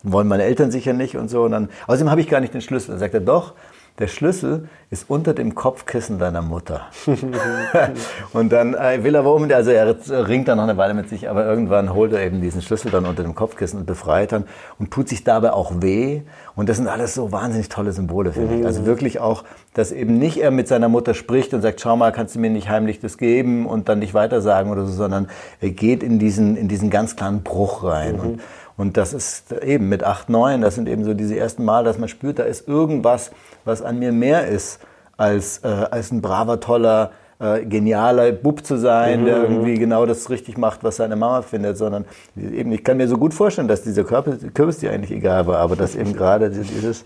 wollen 0.02 0.28
meine 0.28 0.44
Eltern 0.44 0.70
sicher 0.70 0.92
nicht 0.92 1.16
und 1.16 1.28
so. 1.28 1.42
Und 1.42 1.52
dann, 1.52 1.68
außerdem 1.86 2.10
habe 2.10 2.20
ich 2.20 2.28
gar 2.28 2.40
nicht 2.40 2.54
den 2.54 2.60
Schlüssel. 2.60 2.92
Dann 2.92 2.98
sagt 3.00 3.14
er, 3.14 3.20
doch, 3.20 3.54
der 4.00 4.08
Schlüssel 4.08 4.68
ist 4.88 5.10
unter 5.10 5.34
dem 5.34 5.54
Kopfkissen 5.54 6.18
deiner 6.18 6.40
Mutter. 6.40 6.86
und 8.32 8.50
dann 8.50 8.74
äh, 8.74 9.04
will 9.04 9.14
er 9.14 9.26
warum, 9.26 9.50
also 9.52 9.70
er 9.70 9.94
ringt 10.26 10.48
dann 10.48 10.56
noch 10.56 10.64
eine 10.64 10.78
Weile 10.78 10.94
mit 10.94 11.10
sich, 11.10 11.28
aber 11.28 11.44
irgendwann 11.44 11.92
holt 11.92 12.12
er 12.12 12.22
eben 12.22 12.40
diesen 12.40 12.62
Schlüssel 12.62 12.90
dann 12.90 13.04
unter 13.04 13.22
dem 13.22 13.34
Kopfkissen 13.34 13.78
und 13.78 13.86
befreit 13.86 14.32
dann 14.32 14.44
und 14.78 14.90
tut 14.90 15.08
sich 15.08 15.22
dabei 15.22 15.52
auch 15.52 15.82
weh. 15.82 16.22
Und 16.56 16.70
das 16.70 16.78
sind 16.78 16.88
alles 16.88 17.14
so 17.14 17.30
wahnsinnig 17.30 17.68
tolle 17.68 17.92
Symbole, 17.92 18.32
finde 18.32 18.60
ich. 18.60 18.66
Also 18.66 18.86
wirklich 18.86 19.20
auch, 19.20 19.44
dass 19.74 19.92
eben 19.92 20.18
nicht 20.18 20.38
er 20.38 20.50
mit 20.50 20.66
seiner 20.66 20.88
Mutter 20.88 21.12
spricht 21.12 21.52
und 21.52 21.60
sagt, 21.60 21.80
schau 21.80 21.94
mal, 21.96 22.10
kannst 22.10 22.34
du 22.34 22.38
mir 22.38 22.50
nicht 22.50 22.70
heimlich 22.70 23.00
das 23.00 23.18
geben 23.18 23.66
und 23.66 23.88
dann 23.90 23.98
nicht 23.98 24.14
weitersagen 24.14 24.72
oder 24.72 24.86
so, 24.86 24.92
sondern 24.92 25.28
er 25.60 25.70
geht 25.70 26.02
in 26.02 26.18
diesen, 26.18 26.56
in 26.56 26.68
diesen 26.68 26.88
ganz 26.88 27.16
klaren 27.16 27.42
Bruch 27.42 27.84
rein. 27.84 28.14
Mhm. 28.14 28.20
Und, 28.20 28.40
und 28.80 28.96
das 28.96 29.12
ist 29.12 29.52
eben 29.52 29.90
mit 29.90 30.04
8, 30.04 30.30
9, 30.30 30.62
das 30.62 30.76
sind 30.76 30.88
eben 30.88 31.04
so 31.04 31.12
diese 31.12 31.36
ersten 31.36 31.66
Mal, 31.66 31.84
dass 31.84 31.98
man 31.98 32.08
spürt, 32.08 32.38
da 32.38 32.44
ist 32.44 32.66
irgendwas, 32.66 33.30
was 33.66 33.82
an 33.82 33.98
mir 33.98 34.10
mehr 34.10 34.48
ist, 34.48 34.80
als, 35.18 35.58
äh, 35.64 35.68
als 35.68 36.12
ein 36.12 36.22
braver, 36.22 36.60
toller, 36.60 37.10
äh, 37.40 37.66
genialer 37.66 38.32
Bub 38.32 38.64
zu 38.64 38.78
sein, 38.78 39.20
mhm. 39.20 39.24
der 39.26 39.36
irgendwie 39.42 39.74
genau 39.74 40.06
das 40.06 40.30
richtig 40.30 40.56
macht, 40.56 40.82
was 40.82 40.96
seine 40.96 41.14
Mama 41.14 41.42
findet, 41.42 41.76
sondern 41.76 42.06
eben, 42.34 42.72
ich 42.72 42.82
kann 42.82 42.96
mir 42.96 43.06
so 43.06 43.18
gut 43.18 43.34
vorstellen, 43.34 43.68
dass 43.68 43.82
dieser 43.82 44.02
Kürbis 44.02 44.78
dir 44.78 44.92
eigentlich 44.92 45.10
egal 45.10 45.46
war, 45.46 45.58
aber 45.58 45.76
dass 45.76 45.94
eben 45.94 46.14
gerade 46.14 46.48
dieses, 46.48 47.04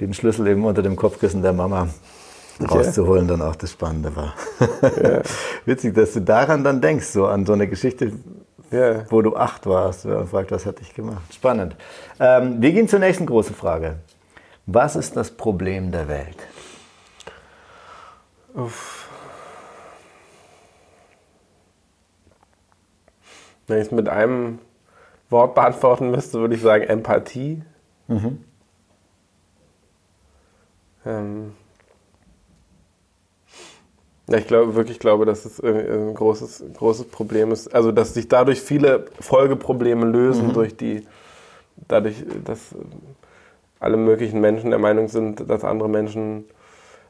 den 0.00 0.14
Schlüssel 0.14 0.46
eben 0.46 0.64
unter 0.64 0.80
dem 0.80 0.96
Kopfkissen 0.96 1.42
der 1.42 1.52
Mama 1.52 1.88
rauszuholen, 2.70 3.28
dann 3.28 3.42
auch 3.42 3.56
das 3.56 3.72
Spannende 3.72 4.16
war. 4.16 4.32
Ja. 4.80 5.20
Witzig, 5.66 5.94
dass 5.94 6.14
du 6.14 6.20
daran 6.20 6.64
dann 6.64 6.80
denkst, 6.80 7.08
so 7.08 7.26
an 7.26 7.44
so 7.44 7.52
eine 7.52 7.68
Geschichte, 7.68 8.12
ja. 8.72 9.10
wo 9.10 9.22
du 9.22 9.36
acht 9.36 9.66
warst 9.66 10.06
und 10.06 10.28
fragt, 10.28 10.50
was 10.50 10.66
hat 10.66 10.80
dich 10.80 10.94
gemacht. 10.94 11.32
Spannend. 11.32 11.76
Ähm, 12.18 12.60
wir 12.60 12.72
gehen 12.72 12.88
zur 12.88 12.98
nächsten 12.98 13.26
großen 13.26 13.54
Frage. 13.54 13.96
Was 14.66 14.96
ist 14.96 15.16
das 15.16 15.30
Problem 15.30 15.92
der 15.92 16.08
Welt? 16.08 16.36
Uff. 18.54 19.08
Wenn 23.66 23.78
ich 23.78 23.86
es 23.86 23.92
mit 23.92 24.08
einem 24.08 24.58
Wort 25.30 25.54
beantworten 25.54 26.10
müsste, 26.10 26.40
würde 26.40 26.54
ich 26.54 26.60
sagen 26.60 26.84
Empathie. 26.84 27.62
Mhm. 28.08 28.44
Ähm, 31.04 31.54
ja, 34.28 34.38
ich 34.38 34.46
glaube 34.46 34.74
wirklich 34.74 34.98
glaube, 34.98 35.26
dass 35.26 35.44
es 35.44 35.60
ein 35.60 36.14
großes, 36.14 36.64
großes 36.76 37.06
Problem 37.06 37.50
ist. 37.50 37.74
Also 37.74 37.92
dass 37.92 38.14
sich 38.14 38.28
dadurch 38.28 38.60
viele 38.60 39.06
Folgeprobleme 39.20 40.06
lösen 40.06 40.48
mhm. 40.48 40.52
durch 40.52 40.76
die, 40.76 41.06
dadurch, 41.88 42.24
dass 42.44 42.74
alle 43.80 43.96
möglichen 43.96 44.40
Menschen 44.40 44.70
der 44.70 44.78
Meinung 44.78 45.08
sind, 45.08 45.50
dass 45.50 45.64
andere 45.64 45.88
Menschen 45.88 46.44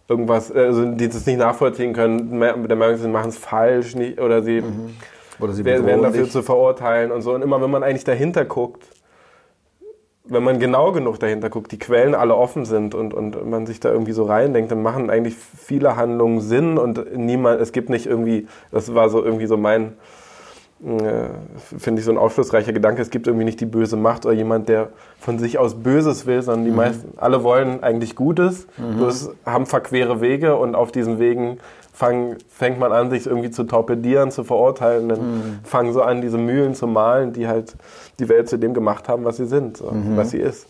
irgendwas, 0.08 0.50
also 0.50 0.84
die 0.86 1.08
das 1.08 1.26
nicht 1.26 1.38
nachvollziehen 1.38 1.92
können, 1.92 2.40
der 2.40 2.76
Meinung 2.76 2.96
sind, 2.96 3.12
machen 3.12 3.28
es 3.28 3.38
falsch 3.38 3.94
nicht, 3.94 4.18
oder 4.18 4.42
sie, 4.42 4.62
mhm. 4.62 4.96
oder 5.38 5.52
sie 5.52 5.64
werden 5.64 6.02
dafür 6.02 6.24
dich. 6.24 6.32
zu 6.32 6.42
verurteilen 6.42 7.12
und 7.12 7.20
so. 7.20 7.34
Und 7.34 7.42
immer 7.42 7.60
wenn 7.60 7.70
man 7.70 7.82
eigentlich 7.82 8.04
dahinter 8.04 8.44
guckt, 8.46 8.84
wenn 10.24 10.44
man 10.44 10.60
genau 10.60 10.92
genug 10.92 11.18
dahinter 11.18 11.50
guckt, 11.50 11.72
die 11.72 11.78
Quellen 11.78 12.14
alle 12.14 12.36
offen 12.36 12.64
sind 12.64 12.94
und, 12.94 13.12
und 13.12 13.48
man 13.48 13.66
sich 13.66 13.80
da 13.80 13.90
irgendwie 13.90 14.12
so 14.12 14.24
reindenkt, 14.24 14.70
dann 14.70 14.82
machen 14.82 15.10
eigentlich 15.10 15.34
viele 15.34 15.96
Handlungen 15.96 16.40
Sinn 16.40 16.78
und 16.78 17.16
niemand, 17.16 17.60
es 17.60 17.72
gibt 17.72 17.90
nicht 17.90 18.06
irgendwie, 18.06 18.46
das 18.70 18.94
war 18.94 19.08
so 19.08 19.24
irgendwie 19.24 19.46
so 19.46 19.56
mein, 19.56 19.94
äh, 20.84 21.28
finde 21.78 22.00
ich 22.00 22.04
so 22.04 22.12
ein 22.12 22.18
aufschlussreicher 22.18 22.72
Gedanke, 22.72 23.02
es 23.02 23.10
gibt 23.10 23.26
irgendwie 23.26 23.44
nicht 23.44 23.60
die 23.60 23.66
böse 23.66 23.96
Macht 23.96 24.24
oder 24.24 24.34
jemand, 24.34 24.68
der 24.68 24.90
von 25.18 25.40
sich 25.40 25.58
aus 25.58 25.74
Böses 25.74 26.24
will, 26.26 26.40
sondern 26.42 26.64
die 26.64 26.70
mhm. 26.70 26.76
meisten, 26.76 27.18
alle 27.18 27.42
wollen 27.42 27.82
eigentlich 27.82 28.14
Gutes, 28.14 28.68
mhm. 28.78 28.98
bloß 28.98 29.30
haben 29.44 29.66
verquere 29.66 30.20
Wege 30.20 30.56
und 30.56 30.76
auf 30.76 30.92
diesen 30.92 31.18
Wegen 31.18 31.58
fang, 31.92 32.36
fängt 32.48 32.78
man 32.78 32.90
an, 32.92 33.10
sich 33.10 33.26
irgendwie 33.26 33.50
zu 33.50 33.64
torpedieren, 33.64 34.30
zu 34.30 34.44
verurteilen. 34.44 35.08
Dann 35.08 35.20
mhm. 35.20 35.58
fangen 35.62 35.92
so 35.92 36.02
an, 36.02 36.20
diese 36.20 36.38
Mühlen 36.38 36.74
zu 36.74 36.86
malen, 36.86 37.32
die 37.32 37.46
halt 37.46 37.74
die 38.18 38.28
Welt 38.28 38.48
zu 38.48 38.58
dem 38.58 38.74
gemacht 38.74 39.08
haben, 39.08 39.24
was 39.24 39.36
sie 39.36 39.46
sind, 39.46 39.76
so, 39.76 39.90
mhm. 39.90 40.16
was 40.16 40.30
sie 40.30 40.38
ist. 40.38 40.66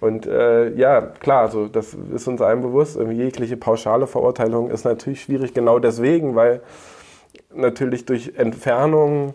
Und 0.00 0.26
äh, 0.26 0.70
ja, 0.74 1.00
klar, 1.02 1.50
so, 1.50 1.66
das 1.66 1.94
ist 2.14 2.26
uns 2.26 2.40
allen 2.40 2.62
bewusst. 2.62 2.98
Jegliche 2.98 3.56
pauschale 3.56 4.06
Verurteilung 4.06 4.70
ist 4.70 4.84
natürlich 4.84 5.20
schwierig, 5.22 5.52
genau 5.52 5.78
deswegen, 5.78 6.34
weil 6.34 6.62
natürlich 7.54 8.06
durch 8.06 8.32
Entfernung, 8.36 9.34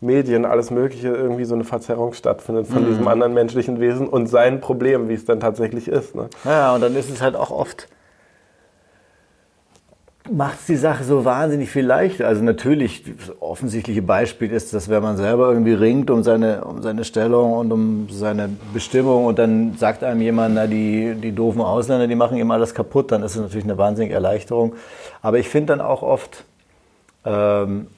Medien, 0.00 0.46
alles 0.46 0.70
Mögliche, 0.70 1.08
irgendwie 1.08 1.44
so 1.44 1.54
eine 1.54 1.64
Verzerrung 1.64 2.14
stattfindet 2.14 2.66
von 2.66 2.82
mhm. 2.82 2.88
diesem 2.88 3.08
anderen 3.08 3.34
menschlichen 3.34 3.80
Wesen 3.80 4.08
und 4.08 4.26
sein 4.26 4.60
Problem, 4.60 5.08
wie 5.08 5.14
es 5.14 5.26
dann 5.26 5.40
tatsächlich 5.40 5.88
ist. 5.88 6.14
Ne? 6.14 6.28
Ja, 6.44 6.74
und 6.74 6.80
dann 6.80 6.96
ist 6.96 7.10
es 7.10 7.20
halt 7.20 7.36
auch 7.36 7.50
oft 7.50 7.86
macht 10.32 10.60
es 10.60 10.66
die 10.66 10.76
Sache 10.76 11.04
so 11.04 11.24
wahnsinnig 11.24 11.70
viel 11.70 11.84
leichter. 11.84 12.26
Also 12.26 12.42
natürlich, 12.42 13.04
das 13.04 13.40
offensichtliche 13.40 14.02
Beispiel 14.02 14.50
ist, 14.52 14.72
dass 14.72 14.88
wenn 14.88 15.02
man 15.02 15.16
selber 15.16 15.48
irgendwie 15.48 15.72
ringt 15.72 16.10
um 16.10 16.22
seine, 16.22 16.64
um 16.64 16.82
seine 16.82 17.04
Stellung 17.04 17.52
und 17.52 17.72
um 17.72 18.08
seine 18.10 18.48
Bestimmung 18.72 19.24
und 19.26 19.38
dann 19.38 19.74
sagt 19.76 20.04
einem 20.04 20.20
jemand, 20.20 20.54
na, 20.54 20.66
die, 20.66 21.14
die 21.14 21.32
doofen 21.32 21.60
Ausländer, 21.60 22.06
die 22.06 22.14
machen 22.14 22.36
ihm 22.36 22.50
alles 22.50 22.74
kaputt, 22.74 23.12
dann 23.12 23.22
ist 23.22 23.36
es 23.36 23.42
natürlich 23.42 23.64
eine 23.64 23.78
wahnsinnige 23.78 24.14
Erleichterung. 24.14 24.74
Aber 25.22 25.38
ich 25.38 25.48
finde 25.48 25.74
dann 25.74 25.80
auch 25.80 26.02
oft, 26.02 26.44
ähm, 27.24 27.88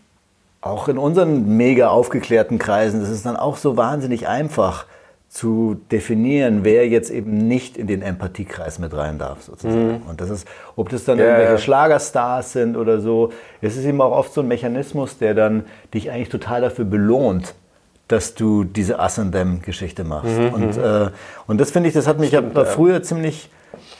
auch 0.60 0.88
in 0.88 0.98
unseren 0.98 1.56
mega 1.56 1.88
aufgeklärten 1.88 2.58
Kreisen, 2.58 3.00
das 3.00 3.10
ist 3.10 3.26
dann 3.26 3.36
auch 3.36 3.56
so 3.56 3.76
wahnsinnig 3.76 4.28
einfach, 4.28 4.86
zu 5.32 5.80
definieren, 5.90 6.62
wer 6.62 6.86
jetzt 6.88 7.10
eben 7.10 7.48
nicht 7.48 7.78
in 7.78 7.86
den 7.86 8.02
Empathiekreis 8.02 8.78
mit 8.78 8.94
rein 8.94 9.18
darf, 9.18 9.42
sozusagen. 9.42 9.92
Mhm. 9.92 10.02
Und 10.06 10.20
das 10.20 10.28
ist, 10.28 10.46
ob 10.76 10.90
das 10.90 11.06
dann 11.06 11.18
ja, 11.18 11.24
irgendwelche 11.24 11.52
ja. 11.52 11.58
Schlagerstars 11.58 12.52
sind 12.52 12.76
oder 12.76 13.00
so, 13.00 13.32
es 13.62 13.78
ist 13.78 13.86
eben 13.86 14.02
auch 14.02 14.12
oft 14.12 14.34
so 14.34 14.42
ein 14.42 14.48
Mechanismus, 14.48 15.16
der 15.16 15.32
dann 15.32 15.64
dich 15.94 16.10
eigentlich 16.10 16.28
total 16.28 16.60
dafür 16.60 16.84
belohnt, 16.84 17.54
dass 18.08 18.34
du 18.34 18.64
diese 18.64 18.98
Us 18.98 19.18
and 19.18 19.32
Them-Geschichte 19.32 20.04
machst. 20.04 20.38
Mhm. 20.38 20.48
Und, 20.52 20.76
mhm. 20.76 20.84
äh, 20.84 21.10
und 21.46 21.58
das 21.62 21.70
finde 21.70 21.88
ich, 21.88 21.94
das 21.94 22.06
hat 22.06 22.18
mich 22.18 22.28
stimmt, 22.28 22.54
ja 22.54 22.66
früher 22.66 23.02
ziemlich, 23.02 23.48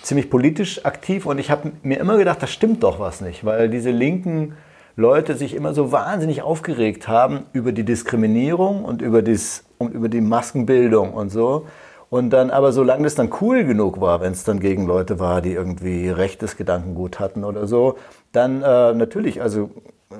ziemlich 0.02 0.28
politisch 0.28 0.84
aktiv 0.84 1.24
und 1.24 1.38
ich 1.38 1.50
habe 1.50 1.72
mir 1.82 1.98
immer 1.98 2.18
gedacht, 2.18 2.42
das 2.42 2.50
stimmt 2.50 2.82
doch 2.82 3.00
was 3.00 3.22
nicht, 3.22 3.42
weil 3.42 3.70
diese 3.70 3.90
linken 3.90 4.52
Leute 4.96 5.37
sich 5.37 5.55
immer 5.55 5.72
so 5.74 5.92
wahnsinnig 5.92 6.42
aufgeregt 6.42 7.09
haben 7.09 7.44
über 7.52 7.72
die 7.72 7.85
Diskriminierung 7.85 8.85
und 8.85 9.02
über, 9.02 9.22
dies, 9.22 9.64
und 9.78 9.94
über 9.94 10.09
die 10.09 10.20
Maskenbildung 10.20 11.14
und 11.14 11.31
so. 11.31 11.66
Und 12.11 12.31
dann 12.31 12.50
aber, 12.50 12.72
solange 12.72 13.05
das 13.05 13.14
dann 13.14 13.31
cool 13.40 13.64
genug 13.64 14.00
war, 14.00 14.20
wenn 14.20 14.33
es 14.33 14.44
dann 14.44 14.61
gegen 14.61 14.87
Leute 14.87 15.18
war, 15.18 15.40
die 15.40 15.55
irgendwie 15.55 16.11
rechtes 16.11 16.59
Gedankengut 16.59 17.18
hatten 17.18 17.42
oder 17.42 17.66
so, 17.66 17.96
dann 18.33 18.61
äh, 18.61 18.92
natürlich, 18.92 19.40
also 19.40 19.70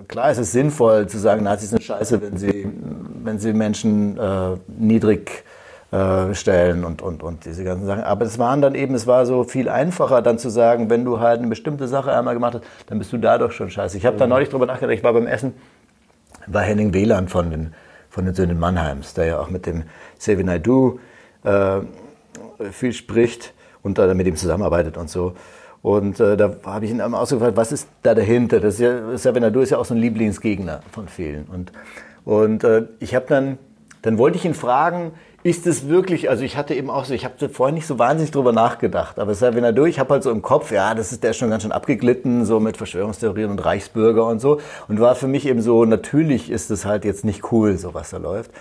klar 0.09 0.31
ist 0.31 0.39
es 0.39 0.53
sinnvoll 0.53 1.07
zu 1.07 1.19
sagen, 1.19 1.45
Nazis 1.45 1.69
sind 1.69 1.83
scheiße, 1.83 2.23
wenn 2.23 2.39
sie, 2.39 2.67
wenn 3.23 3.39
sie 3.39 3.53
Menschen 3.53 4.19
äh, 4.19 4.57
niedrig 4.69 5.45
äh, 5.93 6.35
stellen 6.35 6.85
und, 6.85 7.03
und, 7.03 7.23
und 7.23 7.45
diese 7.45 7.65
ganzen 7.65 7.87
Sachen. 7.87 8.03
Aber 8.03 8.25
es 8.25 8.39
waren 8.39 8.63
dann 8.63 8.75
eben, 8.75 8.95
es 8.95 9.07
war 9.07 9.27
so 9.27 9.45
viel 9.45 9.69
einfacher 9.69 10.23
dann 10.23 10.39
zu 10.39 10.49
sagen, 10.49 10.89
wenn 10.89 11.05
du 11.05 11.21
halt 11.21 11.39
eine 11.41 11.49
bestimmte 11.49 11.87
Sache 11.87 12.17
einmal 12.17 12.35
gemacht 12.35 12.55
hast, 12.55 12.65
dann 12.87 12.99
bist 12.99 13.13
du 13.13 13.19
dadurch 13.19 13.53
schon 13.53 13.71
scheiße. 13.71 13.99
Ich 13.99 14.07
habe 14.07 14.17
mhm. 14.17 14.21
da 14.21 14.27
neulich 14.27 14.49
drüber 14.49 14.65
nachgedacht, 14.65 14.97
ich 14.97 15.05
war 15.05 15.13
beim 15.13 15.27
Essen 15.27 15.53
bei 16.47 16.63
Henning 16.63 16.95
Wieland 16.95 17.31
von 17.31 17.51
den, 17.51 17.75
von 18.09 18.25
den 18.25 18.35
Söhnen 18.35 18.59
Mannheims, 18.59 19.15
der 19.15 19.27
ja 19.27 19.39
auch 19.39 19.51
mit 19.51 19.67
dem 19.67 19.85
Sevi 20.19 20.43
Naidu 20.43 20.99
äh, 21.45 21.81
viel 22.71 22.93
spricht 22.93 23.53
und 23.83 23.99
da 23.99 24.13
mit 24.15 24.27
ihm 24.27 24.37
zusammenarbeitet 24.37 24.97
und 24.97 25.11
so. 25.11 25.35
Und 25.83 26.21
äh, 26.21 26.37
da 26.37 26.55
habe 26.65 26.85
ich 26.85 26.91
ihn 26.91 27.01
einmal 27.01 27.21
ausgefragt, 27.21 27.57
was 27.57 27.73
ist 27.73 27.89
da 28.03 28.15
dahinter? 28.15 28.61
Das 28.61 28.75
ist 28.75 28.81
ja, 28.81 29.17
Sevi 29.19 29.41
Naidu 29.41 29.61
ist 29.61 29.71
ja 29.71 29.79
auch 29.79 29.85
so 29.85 29.95
ein 29.95 30.01
Lieblingsgegner 30.01 30.81
von 30.91 31.09
vielen. 31.09 31.45
Und, 31.47 31.73
und 32.25 32.65
äh, 32.65 32.85
ich 33.01 33.15
habe 33.15 33.27
dann, 33.29 33.59
dann 34.01 34.17
wollte 34.17 34.39
ich 34.39 34.45
ihn 34.45 34.55
fragen, 34.55 35.13
ist 35.45 35.67
es 35.67 35.89
wirklich, 35.89 36.31
also 36.31 36.45
ich 36.45 36.57
hatte 36.57 36.75
eben 36.75 36.89
auch 36.89 37.05
so, 37.05 37.15
ich 37.15 37.25
habe 37.25 37.49
vorher 37.49 37.75
nicht 37.75 37.87
so 37.87 37.99
wahnsinnig 37.99 38.31
drüber 38.31 38.53
nachgedacht, 38.53 39.19
aber 39.19 39.39
wenn 39.41 39.65
er 39.65 39.73
durch, 39.73 39.91
ich 39.91 39.99
habe 39.99 40.15
halt 40.15 40.23
so 40.23 40.31
im 40.31 40.41
Kopf, 40.41 40.71
ja, 40.71 40.95
das 40.95 41.11
ist 41.11 41.25
der 41.25 41.31
ist 41.31 41.39
schon 41.39 41.51
ganz 41.51 41.65
schön 41.65 41.73
abgeglitten, 41.73 42.45
so 42.45 42.61
mit 42.61 42.77
Verschwörungstheorien 42.77 43.51
und 43.51 43.65
Reichsbürger 43.65 44.25
und 44.27 44.41
so. 44.41 44.61
Und 44.87 45.01
war 45.01 45.17
für 45.17 45.27
mich 45.27 45.47
eben 45.47 45.61
so, 45.61 45.85
natürlich 45.85 46.51
ist 46.51 46.71
es 46.71 46.85
halt 46.85 47.05
jetzt 47.05 47.25
nicht 47.25 47.51
cool, 47.51 47.77
so 47.77 47.93
was 47.93 48.11
da 48.11 48.19
läuft. 48.19 48.53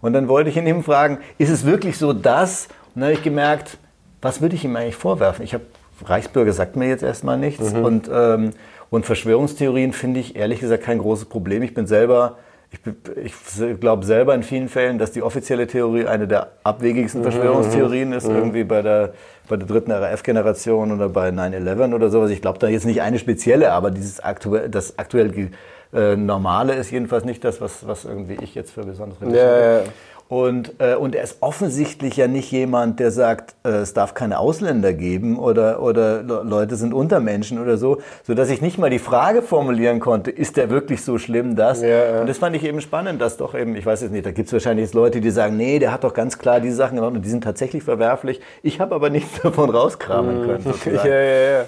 Und 0.00 0.14
dann 0.14 0.28
wollte 0.28 0.48
ich 0.48 0.56
ihn 0.56 0.66
eben 0.66 0.82
fragen, 0.82 1.18
ist 1.36 1.50
es 1.50 1.66
wirklich 1.66 1.98
so 1.98 2.14
das? 2.14 2.68
Und 2.94 3.02
dann 3.02 3.04
habe 3.04 3.12
ich 3.14 3.22
gemerkt, 3.22 3.76
was 4.22 4.40
würde 4.40 4.54
ich 4.54 4.64
ihm 4.64 4.74
eigentlich 4.76 4.96
vorwerfen? 4.96 5.44
Ich 5.44 5.52
habe 5.52 5.64
Reichsbürger 6.02 6.54
sagt 6.54 6.76
mir 6.76 6.88
jetzt 6.88 7.02
erstmal 7.02 7.36
nichts 7.36 7.74
mhm. 7.74 7.84
und, 7.84 8.10
ähm, 8.12 8.50
und 8.88 9.04
Verschwörungstheorien 9.04 9.92
finde 9.92 10.20
ich 10.20 10.36
ehrlich 10.36 10.60
gesagt 10.60 10.82
kein 10.82 10.98
großes 10.98 11.26
Problem. 11.26 11.62
Ich 11.62 11.74
bin 11.74 11.86
selber 11.86 12.38
ich, 12.70 13.32
ich 13.62 13.80
glaube 13.80 14.04
selber 14.04 14.34
in 14.34 14.42
vielen 14.42 14.68
Fällen, 14.68 14.98
dass 14.98 15.10
die 15.10 15.22
offizielle 15.22 15.66
Theorie 15.66 16.06
eine 16.06 16.28
der 16.28 16.52
abwegigsten 16.62 17.20
mhm, 17.20 17.24
Verschwörungstheorien 17.24 18.12
ist, 18.12 18.28
mhm. 18.28 18.36
irgendwie 18.36 18.64
bei 18.64 18.82
der, 18.82 19.12
bei 19.48 19.56
der 19.56 19.66
dritten 19.66 19.90
RAF-Generation 19.90 20.92
oder 20.92 21.08
bei 21.08 21.30
9-11 21.30 21.94
oder 21.94 22.10
sowas. 22.10 22.30
Ich 22.30 22.40
glaube 22.40 22.58
da 22.58 22.68
jetzt 22.68 22.86
nicht 22.86 23.02
eine 23.02 23.18
spezielle, 23.18 23.72
aber 23.72 23.90
dieses 23.90 24.20
aktuell, 24.20 24.68
das 24.68 24.98
aktuell 24.98 25.50
äh, 25.92 26.16
Normale 26.16 26.74
ist 26.74 26.92
jedenfalls 26.92 27.24
nicht 27.24 27.42
das, 27.42 27.60
was, 27.60 27.86
was 27.86 28.04
irgendwie 28.04 28.36
ich 28.40 28.54
jetzt 28.54 28.70
für 28.70 28.82
besonders 28.82 29.18
ja, 29.20 29.78
ja. 29.78 29.82
Und, 30.30 30.74
äh, 30.78 30.94
und 30.94 31.16
er 31.16 31.24
ist 31.24 31.38
offensichtlich 31.40 32.16
ja 32.16 32.28
nicht 32.28 32.52
jemand, 32.52 33.00
der 33.00 33.10
sagt, 33.10 33.56
äh, 33.64 33.70
es 33.70 33.94
darf 33.94 34.14
keine 34.14 34.38
Ausländer 34.38 34.92
geben 34.92 35.36
oder, 35.40 35.82
oder 35.82 36.22
Leute 36.22 36.76
sind 36.76 36.94
Untermenschen 36.94 37.60
oder 37.60 37.76
so, 37.76 37.98
sodass 38.22 38.48
ich 38.48 38.62
nicht 38.62 38.78
mal 38.78 38.90
die 38.90 39.00
Frage 39.00 39.42
formulieren 39.42 39.98
konnte, 39.98 40.30
ist 40.30 40.56
der 40.56 40.70
wirklich 40.70 41.02
so 41.02 41.18
schlimm, 41.18 41.56
das? 41.56 41.82
Ja. 41.82 42.20
Und 42.20 42.28
das 42.28 42.38
fand 42.38 42.54
ich 42.54 42.62
eben 42.62 42.80
spannend, 42.80 43.20
dass 43.20 43.38
doch 43.38 43.56
eben, 43.56 43.74
ich 43.74 43.84
weiß 43.84 44.02
es 44.02 44.12
nicht, 44.12 44.24
da 44.24 44.30
gibt 44.30 44.46
es 44.46 44.52
wahrscheinlich 44.52 44.84
jetzt 44.84 44.94
Leute, 44.94 45.20
die 45.20 45.30
sagen, 45.30 45.56
nee, 45.56 45.80
der 45.80 45.90
hat 45.92 46.04
doch 46.04 46.14
ganz 46.14 46.38
klar 46.38 46.60
diese 46.60 46.76
Sachen 46.76 46.94
gemacht 46.94 47.16
und 47.16 47.22
die 47.22 47.28
sind 47.28 47.42
tatsächlich 47.42 47.82
verwerflich. 47.82 48.40
Ich 48.62 48.78
habe 48.78 48.94
aber 48.94 49.10
nichts 49.10 49.40
davon 49.42 49.68
rauskramen 49.68 50.42
mhm. 50.42 50.46
können. 50.46 50.74
Ja, 50.94 51.06
ja, 51.06 51.58
ja. 51.58 51.64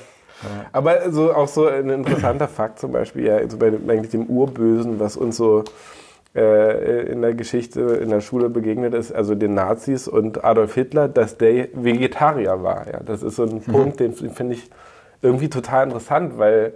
Aber 0.70 1.10
so, 1.10 1.34
auch 1.34 1.48
so 1.48 1.66
ein 1.66 1.90
interessanter 1.90 2.46
Fakt 2.46 2.78
zum 2.78 2.92
Beispiel, 2.92 3.26
ja, 3.26 3.36
also 3.38 3.56
bei 3.56 3.72
eigentlich 3.88 4.10
dem 4.10 4.26
Urbösen, 4.26 5.00
was 5.00 5.16
uns 5.16 5.36
so 5.36 5.64
in 6.34 7.20
der 7.20 7.34
Geschichte 7.34 7.80
in 7.80 8.08
der 8.08 8.22
Schule 8.22 8.48
begegnet 8.48 8.94
ist, 8.94 9.12
also 9.12 9.34
den 9.34 9.52
Nazis 9.52 10.08
und 10.08 10.42
Adolf 10.44 10.74
Hitler, 10.74 11.06
dass 11.08 11.36
der 11.36 11.68
Vegetarier 11.74 12.62
war. 12.62 12.86
Ja, 12.90 13.00
das 13.04 13.22
ist 13.22 13.36
so 13.36 13.42
ein 13.42 13.56
mhm. 13.56 13.72
Punkt, 13.72 14.00
den 14.00 14.14
finde 14.14 14.54
ich 14.54 14.70
irgendwie 15.20 15.50
total 15.50 15.84
interessant, 15.84 16.38
weil, 16.38 16.72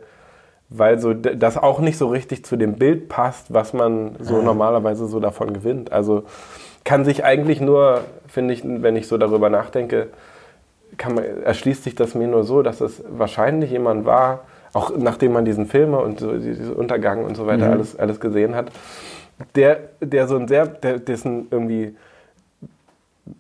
weil 0.69 0.99
so 0.99 1.14
das 1.14 1.57
auch 1.57 1.81
nicht 1.81 1.97
so 1.97 2.09
richtig 2.09 2.45
zu 2.45 2.57
dem 2.57 2.75
Bild 2.75 3.09
passt, 3.09 3.55
was 3.55 3.73
man 3.73 4.16
so 4.21 4.37
mhm. 4.37 4.45
normalerweise 4.45 5.07
so 5.07 5.21
davon 5.21 5.55
gewinnt. 5.55 5.90
Also 5.90 6.25
kann 6.85 7.07
sich 7.07 7.25
eigentlich 7.25 7.61
nur, 7.61 8.03
finde 8.29 8.53
ich, 8.53 8.62
wenn 8.62 8.95
ich 8.95 9.09
so 9.09 9.16
darüber 9.16 9.49
nachdenke, 9.49 10.09
man, 11.03 11.25
erschließt 11.45 11.83
sich 11.83 11.95
das 11.95 12.14
mir 12.14 12.29
nur 12.29 12.45
so, 12.45 12.62
dass 12.62 12.81
es 12.81 13.03
wahrscheinlich 13.09 13.71
jemand 13.71 14.05
war, 14.05 14.45
auch 14.73 14.97
nachdem 14.97 15.33
man 15.33 15.45
diesen 15.45 15.66
Filme 15.66 15.99
und 15.99 16.21
so, 16.21 16.37
diesen 16.37 16.75
Untergang 16.75 17.25
und 17.25 17.37
so 17.37 17.47
weiter 17.47 17.66
mhm. 17.66 17.73
alles, 17.73 17.99
alles 17.99 18.21
gesehen 18.21 18.55
hat, 18.55 18.71
der, 19.55 19.81
der 20.01 20.29
so 20.29 20.37
ein 20.37 20.49
sehr, 20.49 20.66
der, 20.66 20.99
dessen 20.99 21.49
irgendwie, 21.51 21.96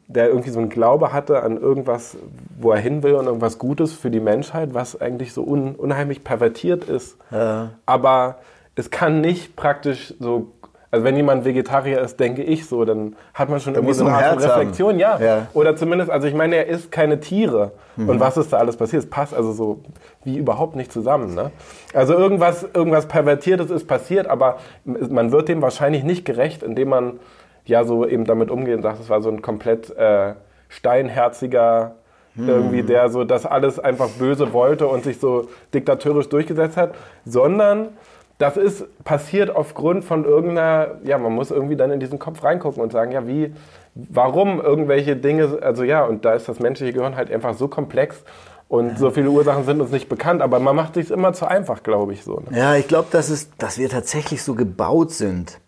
der 0.06 0.28
irgendwie 0.28 0.50
so 0.50 0.58
einen 0.58 0.68
Glaube 0.68 1.12
hatte 1.12 1.42
an 1.42 1.56
irgendwas, 1.56 2.16
wo 2.58 2.72
er 2.72 2.78
hin 2.78 3.02
will 3.02 3.14
und 3.14 3.26
irgendwas 3.26 3.58
Gutes 3.58 3.92
für 3.92 4.10
die 4.10 4.20
Menschheit, 4.20 4.74
was 4.74 5.00
eigentlich 5.00 5.32
so 5.32 5.44
un, 5.44 5.74
unheimlich 5.74 6.24
pervertiert 6.24 6.84
ist. 6.84 7.16
Ja. 7.30 7.70
Aber 7.86 8.38
es 8.74 8.90
kann 8.90 9.20
nicht 9.20 9.56
praktisch 9.56 10.14
so 10.20 10.52
also 10.90 11.04
wenn 11.04 11.16
jemand 11.16 11.44
Vegetarier 11.44 12.00
ist, 12.00 12.20
denke 12.20 12.42
ich 12.42 12.66
so, 12.66 12.84
dann 12.84 13.16
hat 13.34 13.48
man 13.48 13.60
schon 13.60 13.74
da 13.74 13.80
irgendwie 13.80 13.94
so 13.94 14.06
eine 14.06 14.14
Art 14.14 14.42
Reflexion, 14.42 14.98
ja. 14.98 15.18
ja. 15.18 15.46
Oder 15.52 15.76
zumindest, 15.76 16.10
also 16.10 16.28
ich 16.28 16.34
meine, 16.34 16.56
er 16.56 16.66
isst 16.66 16.92
keine 16.92 17.20
Tiere. 17.20 17.72
Mhm. 17.96 18.08
Und 18.08 18.20
was 18.20 18.36
ist 18.36 18.52
da 18.52 18.58
alles 18.58 18.76
passiert? 18.76 19.02
Es 19.02 19.10
passt 19.10 19.34
also 19.34 19.52
so 19.52 19.80
wie 20.24 20.36
überhaupt 20.36 20.76
nicht 20.76 20.92
zusammen. 20.92 21.34
Ne? 21.34 21.50
Also 21.92 22.14
irgendwas, 22.14 22.66
irgendwas 22.72 23.06
Pervertiertes 23.06 23.70
ist 23.70 23.86
passiert, 23.86 24.26
aber 24.28 24.58
man 24.84 25.32
wird 25.32 25.48
dem 25.48 25.60
wahrscheinlich 25.60 26.04
nicht 26.04 26.24
gerecht, 26.24 26.62
indem 26.62 26.90
man 26.90 27.20
ja 27.64 27.84
so 27.84 28.06
eben 28.06 28.24
damit 28.24 28.50
umgeht 28.50 28.76
und 28.76 28.82
sagt, 28.82 29.00
es 29.00 29.10
war 29.10 29.20
so 29.20 29.28
ein 29.28 29.42
komplett 29.42 29.90
äh, 29.96 30.34
steinherziger 30.68 31.96
mhm. 32.36 32.48
irgendwie, 32.48 32.82
der 32.82 33.08
so 33.08 33.24
das 33.24 33.44
alles 33.44 33.78
einfach 33.78 34.08
böse 34.10 34.52
wollte 34.52 34.86
und 34.86 35.04
sich 35.04 35.18
so 35.18 35.48
diktatorisch 35.74 36.28
durchgesetzt 36.28 36.76
hat, 36.76 36.94
sondern 37.24 37.88
das 38.38 38.56
ist 38.56 38.84
passiert 39.04 39.54
aufgrund 39.54 40.04
von 40.04 40.24
irgendeiner, 40.24 40.96
ja, 41.04 41.16
man 41.18 41.32
muss 41.32 41.50
irgendwie 41.50 41.76
dann 41.76 41.90
in 41.90 42.00
diesen 42.00 42.18
Kopf 42.18 42.44
reingucken 42.44 42.82
und 42.82 42.92
sagen, 42.92 43.12
ja, 43.12 43.26
wie, 43.26 43.54
warum 43.94 44.60
irgendwelche 44.60 45.16
Dinge, 45.16 45.58
also 45.62 45.84
ja, 45.84 46.04
und 46.04 46.24
da 46.24 46.34
ist 46.34 46.48
das 46.48 46.60
menschliche 46.60 46.92
Gehirn 46.92 47.16
halt 47.16 47.30
einfach 47.30 47.54
so 47.54 47.68
komplex 47.68 48.24
und 48.68 48.98
so 48.98 49.10
viele 49.10 49.30
Ursachen 49.30 49.64
sind 49.64 49.80
uns 49.80 49.90
nicht 49.90 50.08
bekannt, 50.08 50.42
aber 50.42 50.58
man 50.58 50.76
macht 50.76 50.94
sich 50.94 51.10
immer 51.10 51.32
zu 51.32 51.46
einfach, 51.46 51.82
glaube 51.82 52.12
ich 52.12 52.24
so. 52.24 52.42
Ne? 52.50 52.58
Ja, 52.58 52.74
ich 52.74 52.88
glaube, 52.88 53.08
dass, 53.10 53.48
dass 53.58 53.78
wir 53.78 53.88
tatsächlich 53.88 54.42
so 54.42 54.54
gebaut 54.54 55.12
sind, 55.12 55.60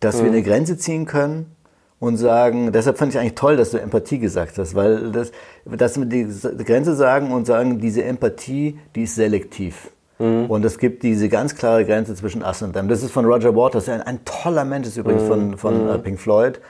dass 0.00 0.18
mhm. 0.18 0.24
wir 0.24 0.32
eine 0.32 0.42
Grenze 0.42 0.76
ziehen 0.76 1.06
können 1.06 1.56
und 1.98 2.18
sagen, 2.18 2.70
deshalb 2.72 2.98
fand 2.98 3.14
ich 3.14 3.18
eigentlich 3.18 3.34
toll, 3.34 3.56
dass 3.56 3.70
du 3.70 3.78
Empathie 3.78 4.18
gesagt 4.18 4.58
hast, 4.58 4.74
weil 4.74 5.10
das, 5.12 5.32
dass 5.64 5.98
wir 5.98 6.06
die 6.06 6.26
Grenze 6.64 6.94
sagen 6.94 7.32
und 7.32 7.46
sagen, 7.46 7.80
diese 7.80 8.04
Empathie, 8.04 8.78
die 8.94 9.04
ist 9.04 9.14
selektiv. 9.14 9.90
Mhm. 10.22 10.46
Und 10.46 10.64
es 10.64 10.78
gibt 10.78 11.02
diese 11.02 11.28
ganz 11.28 11.56
klare 11.56 11.84
Grenze 11.84 12.14
zwischen 12.14 12.42
Us 12.42 12.62
und 12.62 12.74
Them. 12.74 12.88
Das 12.88 13.02
ist 13.02 13.10
von 13.10 13.24
Roger 13.24 13.54
Waters, 13.54 13.88
ein, 13.88 14.02
ein 14.02 14.20
toller 14.24 14.64
Mensch 14.64 14.86
ist 14.86 14.96
übrigens 14.96 15.24
mhm. 15.24 15.28
von, 15.28 15.58
von 15.58 15.86
mhm. 15.86 16.02
Pink 16.02 16.20
Floyd. 16.20 16.60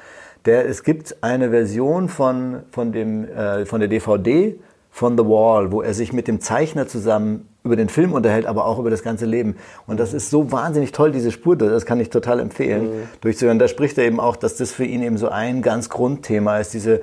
Der, 0.46 0.68
es 0.68 0.82
gibt 0.82 1.16
eine 1.20 1.50
Version 1.50 2.08
von, 2.08 2.62
von, 2.70 2.92
dem, 2.92 3.28
äh, 3.28 3.64
von 3.66 3.80
der 3.80 3.88
DVD 3.88 4.58
von 4.90 5.16
The 5.16 5.24
Wall, 5.24 5.72
wo 5.72 5.82
er 5.82 5.94
sich 5.94 6.12
mit 6.12 6.28
dem 6.28 6.40
Zeichner 6.40 6.86
zusammen 6.86 7.48
über 7.64 7.76
den 7.76 7.88
Film 7.88 8.12
unterhält, 8.12 8.46
aber 8.46 8.66
auch 8.66 8.78
über 8.78 8.90
das 8.90 9.02
ganze 9.02 9.24
Leben. 9.24 9.56
Und 9.86 10.00
das 10.00 10.12
ist 10.12 10.30
so 10.30 10.50
wahnsinnig 10.50 10.92
toll, 10.92 11.12
diese 11.12 11.30
Spur, 11.30 11.56
das 11.56 11.86
kann 11.86 12.00
ich 12.00 12.10
total 12.10 12.40
empfehlen, 12.40 12.84
mhm. 12.84 13.08
durchzuhören. 13.20 13.58
Da 13.58 13.68
spricht 13.68 13.96
er 13.98 14.04
eben 14.04 14.18
auch, 14.18 14.36
dass 14.36 14.56
das 14.56 14.72
für 14.72 14.84
ihn 14.84 15.02
eben 15.02 15.16
so 15.16 15.28
ein 15.28 15.62
ganz 15.62 15.88
Grundthema 15.88 16.58
ist, 16.58 16.74
diese, 16.74 17.02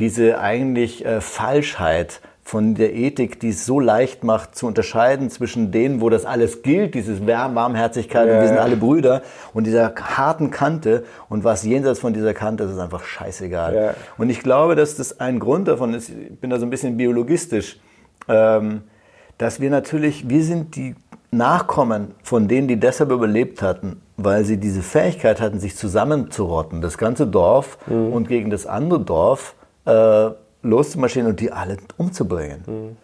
diese 0.00 0.38
eigentlich 0.40 1.04
äh, 1.06 1.20
Falschheit 1.20 2.20
von 2.44 2.74
der 2.74 2.94
Ethik, 2.94 3.40
die 3.40 3.48
es 3.48 3.64
so 3.64 3.80
leicht 3.80 4.22
macht, 4.22 4.54
zu 4.54 4.66
unterscheiden 4.66 5.30
zwischen 5.30 5.72
denen, 5.72 6.02
wo 6.02 6.10
das 6.10 6.26
alles 6.26 6.62
gilt, 6.62 6.94
dieses 6.94 7.26
Warmherzigkeit 7.26 8.28
ja, 8.28 8.34
und 8.34 8.40
wir 8.42 8.48
sind 8.48 8.58
alle 8.58 8.76
Brüder 8.76 9.22
und 9.54 9.66
dieser 9.66 9.94
harten 9.94 10.50
Kante 10.50 11.04
und 11.30 11.42
was 11.42 11.64
jenseits 11.64 12.00
von 12.00 12.12
dieser 12.12 12.34
Kante 12.34 12.64
ist, 12.64 12.72
ist 12.72 12.78
einfach 12.78 13.04
scheißegal. 13.04 13.74
Ja. 13.74 13.94
Und 14.18 14.28
ich 14.28 14.40
glaube, 14.40 14.74
dass 14.76 14.94
das 14.94 15.20
ein 15.20 15.38
Grund 15.38 15.68
davon 15.68 15.94
ist, 15.94 16.10
ich 16.10 16.38
bin 16.38 16.50
da 16.50 16.58
so 16.58 16.66
ein 16.66 16.70
bisschen 16.70 16.98
biologistisch, 16.98 17.80
ähm, 18.28 18.82
dass 19.38 19.60
wir 19.60 19.70
natürlich, 19.70 20.28
wir 20.28 20.44
sind 20.44 20.76
die 20.76 20.94
Nachkommen 21.30 22.14
von 22.22 22.46
denen, 22.46 22.68
die 22.68 22.78
deshalb 22.78 23.10
überlebt 23.10 23.62
hatten, 23.62 24.00
weil 24.16 24.44
sie 24.44 24.58
diese 24.58 24.82
Fähigkeit 24.82 25.40
hatten, 25.40 25.58
sich 25.58 25.76
zusammenzurotten, 25.76 26.82
das 26.82 26.98
ganze 26.98 27.26
Dorf 27.26 27.78
mhm. 27.86 28.12
und 28.12 28.28
gegen 28.28 28.50
das 28.50 28.66
andere 28.66 29.00
Dorf 29.00 29.54
äh, 29.86 30.30
loszumarschieren 30.64 31.28
und 31.28 31.40
die 31.40 31.52
alle 31.52 31.76
umzubringen. 31.96 32.62
Mhm. 32.66 32.96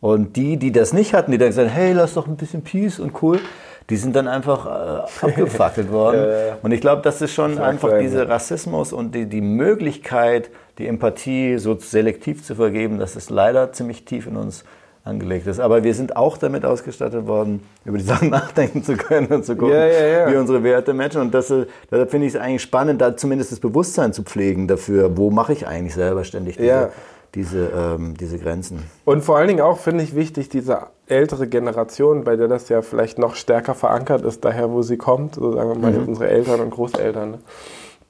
Und 0.00 0.36
die, 0.36 0.58
die 0.58 0.70
das 0.70 0.92
nicht 0.92 1.14
hatten, 1.14 1.32
die 1.32 1.38
dann 1.38 1.48
gesagt 1.48 1.70
hey, 1.72 1.92
lass 1.92 2.14
doch 2.14 2.26
ein 2.26 2.36
bisschen 2.36 2.62
Peace 2.62 3.00
und 3.00 3.22
cool, 3.22 3.40
die 3.88 3.96
sind 3.96 4.14
dann 4.14 4.28
einfach 4.28 4.66
äh, 4.66 5.26
abgefackelt 5.26 5.90
worden. 5.90 6.20
ja, 6.20 6.46
ja. 6.46 6.58
Und 6.62 6.72
ich 6.72 6.80
glaube, 6.80 7.02
das 7.02 7.22
ist 7.22 7.32
schon 7.32 7.52
das 7.52 7.60
einfach 7.60 7.98
dieser 7.98 8.28
Rassismus 8.28 8.92
und 8.92 9.14
die, 9.14 9.26
die 9.26 9.40
Möglichkeit, 9.40 10.50
die 10.78 10.86
Empathie 10.86 11.58
so 11.58 11.78
selektiv 11.78 12.44
zu 12.44 12.54
vergeben, 12.54 12.98
das 12.98 13.16
ist 13.16 13.30
leider 13.30 13.72
ziemlich 13.72 14.04
tief 14.04 14.26
in 14.26 14.36
uns 14.36 14.64
angelegt 15.04 15.46
ist. 15.46 15.60
Aber 15.60 15.84
wir 15.84 15.94
sind 15.94 16.16
auch 16.16 16.38
damit 16.38 16.64
ausgestattet 16.64 17.26
worden, 17.26 17.60
über 17.84 17.98
die 17.98 18.04
Sachen 18.04 18.30
nachdenken 18.30 18.82
zu 18.82 18.96
können 18.96 19.28
und 19.28 19.44
zu 19.44 19.54
gucken, 19.54 19.74
ja, 19.74 19.86
ja, 19.86 20.06
ja. 20.06 20.32
wie 20.32 20.36
unsere 20.36 20.62
Werte 20.64 20.94
matchen. 20.94 21.20
Und 21.20 21.34
das, 21.34 21.48
deshalb 21.90 22.10
finde 22.10 22.26
ich 22.26 22.34
es 22.34 22.40
eigentlich 22.40 22.62
spannend, 22.62 23.00
da 23.00 23.16
zumindest 23.16 23.52
das 23.52 23.60
Bewusstsein 23.60 24.12
zu 24.12 24.22
pflegen 24.22 24.66
dafür, 24.66 25.16
wo 25.16 25.30
mache 25.30 25.52
ich 25.52 25.66
eigentlich 25.66 25.94
selber 25.94 26.24
ständig 26.24 26.56
diese, 26.56 26.90
diese, 27.34 27.70
ähm, 27.76 28.16
diese 28.16 28.38
Grenzen. 28.38 28.82
Und 29.04 29.22
vor 29.22 29.36
allen 29.36 29.48
Dingen 29.48 29.60
auch 29.60 29.78
finde 29.78 30.02
ich 30.02 30.16
wichtig, 30.16 30.48
diese 30.48 30.86
ältere 31.06 31.48
Generation, 31.48 32.24
bei 32.24 32.36
der 32.36 32.48
das 32.48 32.70
ja 32.70 32.80
vielleicht 32.80 33.18
noch 33.18 33.34
stärker 33.34 33.74
verankert 33.74 34.22
ist, 34.22 34.44
daher 34.44 34.70
wo 34.70 34.80
sie 34.80 34.96
kommt, 34.96 35.34
so 35.34 35.52
sagen 35.52 35.68
wir 35.68 35.78
mal 35.78 35.92
mhm. 35.92 36.08
unsere 36.08 36.28
Eltern 36.28 36.60
und 36.60 36.70
Großeltern, 36.70 37.30
ne? 37.32 37.38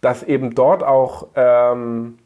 dass 0.01 0.23
eben 0.23 0.55
dort 0.55 0.85
auch... 0.85 1.27
Ähm, 1.35 2.19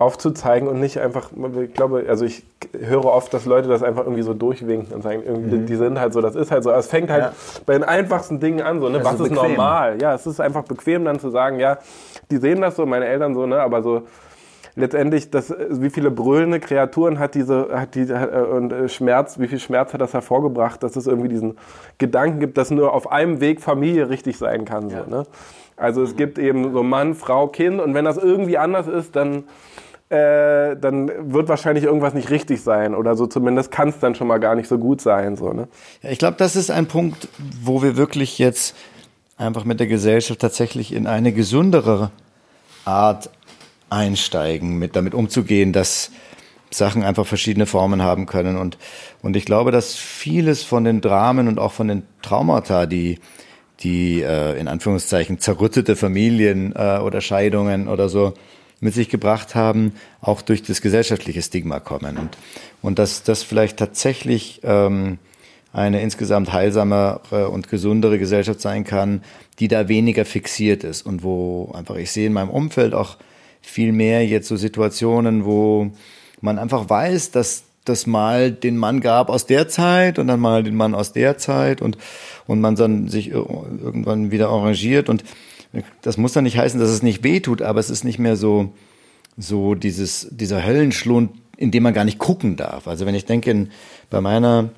aufzuzeigen 0.00 0.66
und 0.66 0.80
nicht 0.80 0.98
einfach, 0.98 1.30
ich 1.62 1.74
glaube, 1.74 2.06
also 2.08 2.24
ich 2.24 2.42
höre 2.72 3.04
oft, 3.04 3.34
dass 3.34 3.44
Leute 3.44 3.68
das 3.68 3.82
einfach 3.82 4.04
irgendwie 4.04 4.22
so 4.22 4.32
durchwinken 4.32 4.94
und 4.94 5.02
sagen, 5.02 5.22
irgendwie, 5.22 5.58
mhm. 5.58 5.66
die 5.66 5.76
sind 5.76 6.00
halt 6.00 6.14
so, 6.14 6.22
das 6.22 6.34
ist 6.34 6.50
halt 6.50 6.64
so. 6.64 6.70
es 6.70 6.86
fängt 6.86 7.10
halt 7.10 7.24
ja. 7.24 7.32
bei 7.66 7.74
den 7.74 7.84
einfachsten 7.84 8.40
Dingen 8.40 8.62
an, 8.62 8.80
so, 8.80 8.88
ne? 8.88 9.04
was 9.04 9.20
ist, 9.20 9.26
ist 9.26 9.32
normal? 9.32 10.00
Ja, 10.00 10.14
es 10.14 10.26
ist 10.26 10.40
einfach 10.40 10.64
bequem 10.64 11.04
dann 11.04 11.20
zu 11.20 11.28
sagen, 11.28 11.60
ja, 11.60 11.76
die 12.30 12.38
sehen 12.38 12.62
das 12.62 12.76
so, 12.76 12.86
meine 12.86 13.04
Eltern 13.04 13.34
so, 13.34 13.44
ne, 13.44 13.60
aber 13.60 13.82
so, 13.82 14.04
letztendlich, 14.74 15.30
das, 15.30 15.54
wie 15.68 15.90
viele 15.90 16.10
brüllende 16.10 16.60
Kreaturen 16.60 17.18
hat 17.18 17.34
diese, 17.34 17.68
hat 17.70 17.94
die, 17.94 18.08
äh, 18.08 18.40
und 18.40 18.72
äh, 18.72 18.88
Schmerz, 18.88 19.38
wie 19.38 19.48
viel 19.48 19.60
Schmerz 19.60 19.92
hat 19.92 20.00
das 20.00 20.14
hervorgebracht, 20.14 20.82
dass 20.82 20.96
es 20.96 21.06
irgendwie 21.06 21.28
diesen 21.28 21.58
Gedanken 21.98 22.40
gibt, 22.40 22.56
dass 22.56 22.70
nur 22.70 22.94
auf 22.94 23.12
einem 23.12 23.42
Weg 23.42 23.60
Familie 23.60 24.08
richtig 24.08 24.38
sein 24.38 24.64
kann, 24.64 24.88
so, 24.88 24.96
ja. 24.96 25.06
ne? 25.06 25.24
Also 25.76 26.02
es 26.02 26.16
gibt 26.16 26.38
eben 26.38 26.72
so 26.72 26.82
Mann, 26.82 27.14
Frau, 27.14 27.48
Kind 27.48 27.80
und 27.80 27.92
wenn 27.94 28.04
das 28.06 28.18
irgendwie 28.18 28.58
anders 28.58 28.86
ist, 28.86 29.14
dann 29.16 29.44
äh, 30.10 30.76
dann 30.76 31.32
wird 31.32 31.48
wahrscheinlich 31.48 31.84
irgendwas 31.84 32.14
nicht 32.14 32.30
richtig 32.30 32.62
sein 32.62 32.96
oder 32.96 33.14
so 33.14 33.28
zumindest 33.28 33.70
kann 33.70 33.90
es 33.90 34.00
dann 34.00 34.16
schon 34.16 34.26
mal 34.26 34.38
gar 34.38 34.56
nicht 34.56 34.68
so 34.68 34.76
gut 34.76 35.00
sein. 35.00 35.36
So, 35.36 35.52
ne? 35.52 35.68
Ja, 36.02 36.10
ich 36.10 36.18
glaube, 36.18 36.36
das 36.36 36.56
ist 36.56 36.70
ein 36.70 36.86
Punkt, 36.86 37.28
wo 37.62 37.80
wir 37.80 37.96
wirklich 37.96 38.38
jetzt 38.38 38.74
einfach 39.36 39.64
mit 39.64 39.78
der 39.78 39.86
Gesellschaft 39.86 40.40
tatsächlich 40.40 40.92
in 40.92 41.06
eine 41.06 41.32
gesündere 41.32 42.10
Art 42.84 43.30
einsteigen, 43.88 44.78
mit 44.78 44.96
damit 44.96 45.14
umzugehen, 45.14 45.72
dass 45.72 46.10
Sachen 46.70 47.04
einfach 47.04 47.26
verschiedene 47.26 47.66
Formen 47.66 48.02
haben 48.02 48.26
können. 48.26 48.56
Und, 48.56 48.78
und 49.22 49.36
ich 49.36 49.44
glaube, 49.44 49.70
dass 49.70 49.94
vieles 49.94 50.64
von 50.64 50.82
den 50.82 51.00
Dramen 51.00 51.46
und 51.46 51.60
auch 51.60 51.72
von 51.72 51.86
den 51.86 52.02
Traumata, 52.20 52.86
die, 52.86 53.20
die 53.80 54.22
äh, 54.22 54.58
in 54.58 54.66
Anführungszeichen 54.66 55.38
zerrüttete 55.38 55.94
Familien 55.94 56.74
äh, 56.74 56.98
oder 56.98 57.20
Scheidungen 57.20 57.86
oder 57.86 58.08
so 58.08 58.34
mit 58.80 58.94
sich 58.94 59.08
gebracht 59.08 59.54
haben, 59.54 59.92
auch 60.20 60.42
durch 60.42 60.62
das 60.62 60.80
gesellschaftliche 60.80 61.42
Stigma 61.42 61.80
kommen. 61.80 62.16
Und, 62.16 62.38
und 62.82 62.98
dass 62.98 63.22
das 63.22 63.42
vielleicht 63.42 63.76
tatsächlich 63.76 64.60
ähm, 64.64 65.18
eine 65.72 66.00
insgesamt 66.02 66.52
heilsamere 66.52 67.50
und 67.50 67.68
gesundere 67.68 68.18
Gesellschaft 68.18 68.60
sein 68.60 68.84
kann, 68.84 69.22
die 69.58 69.68
da 69.68 69.88
weniger 69.88 70.24
fixiert 70.24 70.82
ist 70.82 71.02
und 71.02 71.22
wo 71.22 71.70
einfach 71.74 71.96
ich 71.96 72.10
sehe 72.10 72.26
in 72.26 72.32
meinem 72.32 72.50
Umfeld 72.50 72.94
auch 72.94 73.18
viel 73.60 73.92
mehr 73.92 74.26
jetzt 74.26 74.48
so 74.48 74.56
Situationen, 74.56 75.44
wo 75.44 75.92
man 76.40 76.58
einfach 76.58 76.88
weiß, 76.88 77.30
dass 77.30 77.64
das 77.84 78.06
mal 78.06 78.50
den 78.50 78.76
Mann 78.76 79.00
gab 79.00 79.30
aus 79.30 79.46
der 79.46 79.68
Zeit 79.68 80.18
und 80.18 80.26
dann 80.26 80.40
mal 80.40 80.62
den 80.62 80.74
Mann 80.74 80.94
aus 80.94 81.12
der 81.12 81.38
Zeit 81.38 81.82
und, 81.82 81.98
und 82.46 82.60
man 82.60 82.76
dann 82.76 83.08
sich 83.08 83.30
irgendwann 83.30 84.30
wieder 84.30 84.48
arrangiert 84.48 85.08
und 85.08 85.24
das 86.02 86.16
muss 86.16 86.32
dann 86.32 86.44
nicht 86.44 86.58
heißen, 86.58 86.80
dass 86.80 86.90
es 86.90 87.02
nicht 87.02 87.22
wehtut, 87.22 87.62
aber 87.62 87.80
es 87.80 87.90
ist 87.90 88.04
nicht 88.04 88.18
mehr 88.18 88.36
so, 88.36 88.72
so 89.36 89.74
dieses, 89.74 90.28
dieser 90.30 90.64
Höllenschlund, 90.64 91.30
in 91.56 91.70
dem 91.70 91.82
man 91.82 91.94
gar 91.94 92.04
nicht 92.04 92.18
gucken 92.18 92.56
darf. 92.56 92.88
Also 92.88 93.06
wenn 93.06 93.14
ich 93.14 93.26
denke, 93.26 93.50
in, 93.50 93.70
bei 94.08 94.20
meiner 94.20 94.70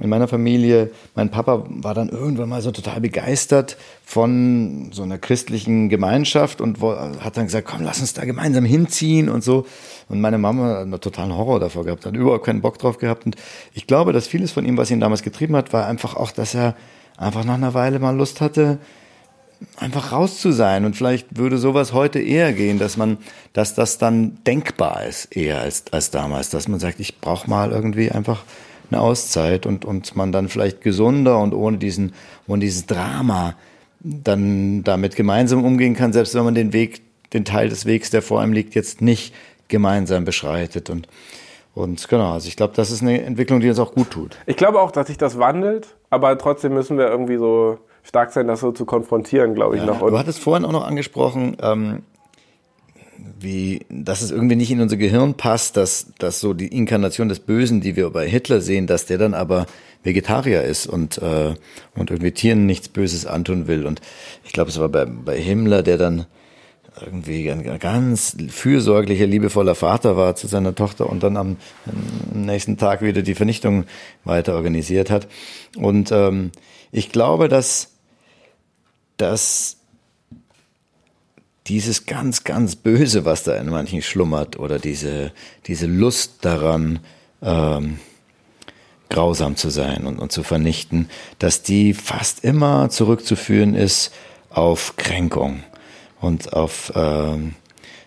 in 0.00 0.08
meiner 0.08 0.28
Familie, 0.28 0.92
mein 1.16 1.28
Papa 1.30 1.64
war 1.68 1.92
dann 1.92 2.08
irgendwann 2.08 2.48
mal 2.48 2.62
so 2.62 2.70
total 2.70 3.00
begeistert 3.00 3.76
von 4.04 4.90
so 4.92 5.02
einer 5.02 5.18
christlichen 5.18 5.88
Gemeinschaft 5.88 6.60
und 6.60 6.80
hat 6.80 7.36
dann 7.36 7.46
gesagt, 7.46 7.66
komm, 7.66 7.82
lass 7.82 8.00
uns 8.00 8.14
da 8.14 8.24
gemeinsam 8.24 8.64
hinziehen 8.64 9.28
und 9.28 9.42
so. 9.42 9.66
Und 10.08 10.20
meine 10.20 10.38
Mama 10.38 10.68
hat 10.68 10.78
einen 10.82 11.00
totalen 11.00 11.36
Horror 11.36 11.58
davor 11.58 11.84
gehabt, 11.84 12.06
hat 12.06 12.14
überhaupt 12.14 12.46
keinen 12.46 12.60
Bock 12.60 12.78
drauf 12.78 12.98
gehabt. 12.98 13.26
Und 13.26 13.34
ich 13.74 13.88
glaube, 13.88 14.12
dass 14.12 14.28
vieles 14.28 14.52
von 14.52 14.64
ihm, 14.64 14.76
was 14.76 14.90
ihn 14.92 15.00
damals 15.00 15.24
getrieben 15.24 15.56
hat, 15.56 15.72
war 15.72 15.86
einfach 15.86 16.14
auch, 16.14 16.30
dass 16.30 16.54
er 16.54 16.76
einfach 17.16 17.44
nach 17.44 17.54
einer 17.54 17.74
Weile 17.74 17.98
mal 17.98 18.16
Lust 18.16 18.40
hatte, 18.40 18.78
einfach 19.76 20.12
raus 20.12 20.40
zu 20.40 20.52
sein. 20.52 20.84
Und 20.84 20.96
vielleicht 20.96 21.36
würde 21.36 21.58
sowas 21.58 21.92
heute 21.92 22.20
eher 22.20 22.52
gehen, 22.52 22.78
dass 22.78 22.96
man, 22.96 23.18
dass 23.52 23.74
das 23.74 23.98
dann 23.98 24.38
denkbar 24.46 25.04
ist, 25.06 25.36
eher 25.36 25.60
als, 25.60 25.84
als 25.92 26.10
damals, 26.10 26.50
dass 26.50 26.68
man 26.68 26.80
sagt, 26.80 27.00
ich 27.00 27.20
brauche 27.20 27.48
mal 27.48 27.72
irgendwie 27.72 28.10
einfach 28.10 28.44
eine 28.90 29.00
Auszeit 29.00 29.66
und, 29.66 29.84
und 29.84 30.16
man 30.16 30.32
dann 30.32 30.48
vielleicht 30.48 30.80
gesunder 30.80 31.38
und 31.38 31.52
ohne 31.52 31.78
diesen, 31.78 32.12
ohne 32.46 32.60
dieses 32.60 32.86
Drama 32.86 33.54
dann 34.00 34.84
damit 34.84 35.16
gemeinsam 35.16 35.64
umgehen 35.64 35.94
kann, 35.94 36.12
selbst 36.12 36.34
wenn 36.34 36.44
man 36.44 36.54
den 36.54 36.72
Weg, 36.72 37.02
den 37.32 37.44
Teil 37.44 37.68
des 37.68 37.84
Wegs, 37.84 38.10
der 38.10 38.22
vor 38.22 38.40
einem 38.40 38.52
liegt, 38.52 38.74
jetzt 38.74 39.02
nicht 39.02 39.34
gemeinsam 39.68 40.24
beschreitet 40.24 40.90
und 40.90 41.08
und 41.74 42.08
genau, 42.08 42.32
also 42.32 42.48
ich 42.48 42.56
glaube, 42.56 42.72
das 42.74 42.90
ist 42.90 43.02
eine 43.02 43.22
Entwicklung, 43.22 43.60
die 43.60 43.68
uns 43.68 43.78
auch 43.78 43.94
gut 43.94 44.10
tut. 44.10 44.36
Ich 44.46 44.56
glaube 44.56 44.80
auch, 44.80 44.90
dass 44.90 45.06
sich 45.06 45.16
das 45.16 45.38
wandelt, 45.38 45.94
aber 46.10 46.36
trotzdem 46.36 46.74
müssen 46.74 46.98
wir 46.98 47.06
irgendwie 47.06 47.36
so 47.36 47.78
stark 48.02 48.32
sein, 48.32 48.46
das 48.46 48.60
so 48.60 48.72
zu 48.72 48.84
konfrontieren, 48.84 49.54
glaube 49.54 49.76
ich. 49.76 49.82
Ja, 49.82 49.86
noch. 49.86 50.00
Du 50.00 50.18
hattest 50.18 50.40
vorhin 50.40 50.64
auch 50.64 50.72
noch 50.72 50.86
angesprochen, 50.86 51.56
ähm, 51.60 52.02
wie, 53.40 53.86
dass 53.88 54.22
es 54.22 54.30
irgendwie 54.30 54.56
nicht 54.56 54.70
in 54.70 54.80
unser 54.80 54.96
Gehirn 54.96 55.34
passt, 55.34 55.76
dass, 55.76 56.12
dass 56.18 56.40
so 56.40 56.54
die 56.54 56.68
Inkarnation 56.68 57.28
des 57.28 57.40
Bösen, 57.40 57.80
die 57.80 57.96
wir 57.96 58.10
bei 58.10 58.28
Hitler 58.28 58.60
sehen, 58.60 58.86
dass 58.86 59.06
der 59.06 59.18
dann 59.18 59.34
aber 59.34 59.66
Vegetarier 60.02 60.62
ist 60.62 60.86
und, 60.86 61.18
äh, 61.18 61.54
und 61.94 62.10
irgendwie 62.10 62.32
Tieren 62.32 62.66
nichts 62.66 62.88
Böses 62.88 63.26
antun 63.26 63.66
will. 63.66 63.86
Und 63.86 64.00
ich 64.44 64.52
glaube, 64.52 64.70
es 64.70 64.78
war 64.78 64.88
bei, 64.88 65.04
bei 65.04 65.36
Himmler, 65.36 65.82
der 65.82 65.98
dann 65.98 66.26
irgendwie 67.04 67.50
ein 67.50 67.78
ganz 67.78 68.36
fürsorglicher, 68.48 69.26
liebevoller 69.26 69.74
Vater 69.74 70.16
war 70.16 70.34
zu 70.34 70.46
seiner 70.46 70.74
Tochter 70.74 71.08
und 71.08 71.22
dann 71.22 71.36
am, 71.36 71.56
am 71.86 72.44
nächsten 72.44 72.76
Tag 72.76 73.02
wieder 73.02 73.22
die 73.22 73.34
Vernichtung 73.34 73.84
weiter 74.24 74.54
organisiert 74.54 75.10
hat. 75.10 75.28
Und 75.76 76.10
ähm, 76.12 76.50
ich 76.90 77.10
glaube, 77.10 77.48
dass, 77.48 77.90
dass 79.16 79.76
dieses 81.66 82.06
ganz, 82.06 82.44
ganz 82.44 82.76
Böse, 82.76 83.24
was 83.24 83.44
da 83.44 83.56
in 83.56 83.68
manchen 83.68 84.02
schlummert, 84.02 84.58
oder 84.58 84.78
diese, 84.78 85.32
diese 85.66 85.86
Lust 85.86 86.44
daran, 86.44 87.00
ähm, 87.42 87.98
grausam 89.10 89.56
zu 89.56 89.70
sein 89.70 90.06
und, 90.06 90.18
und 90.18 90.32
zu 90.32 90.42
vernichten, 90.42 91.08
dass 91.38 91.62
die 91.62 91.94
fast 91.94 92.44
immer 92.44 92.90
zurückzuführen 92.90 93.74
ist 93.74 94.12
auf 94.50 94.96
Kränkung 94.96 95.62
und 96.20 96.52
auf 96.52 96.92
ähm, 96.94 97.54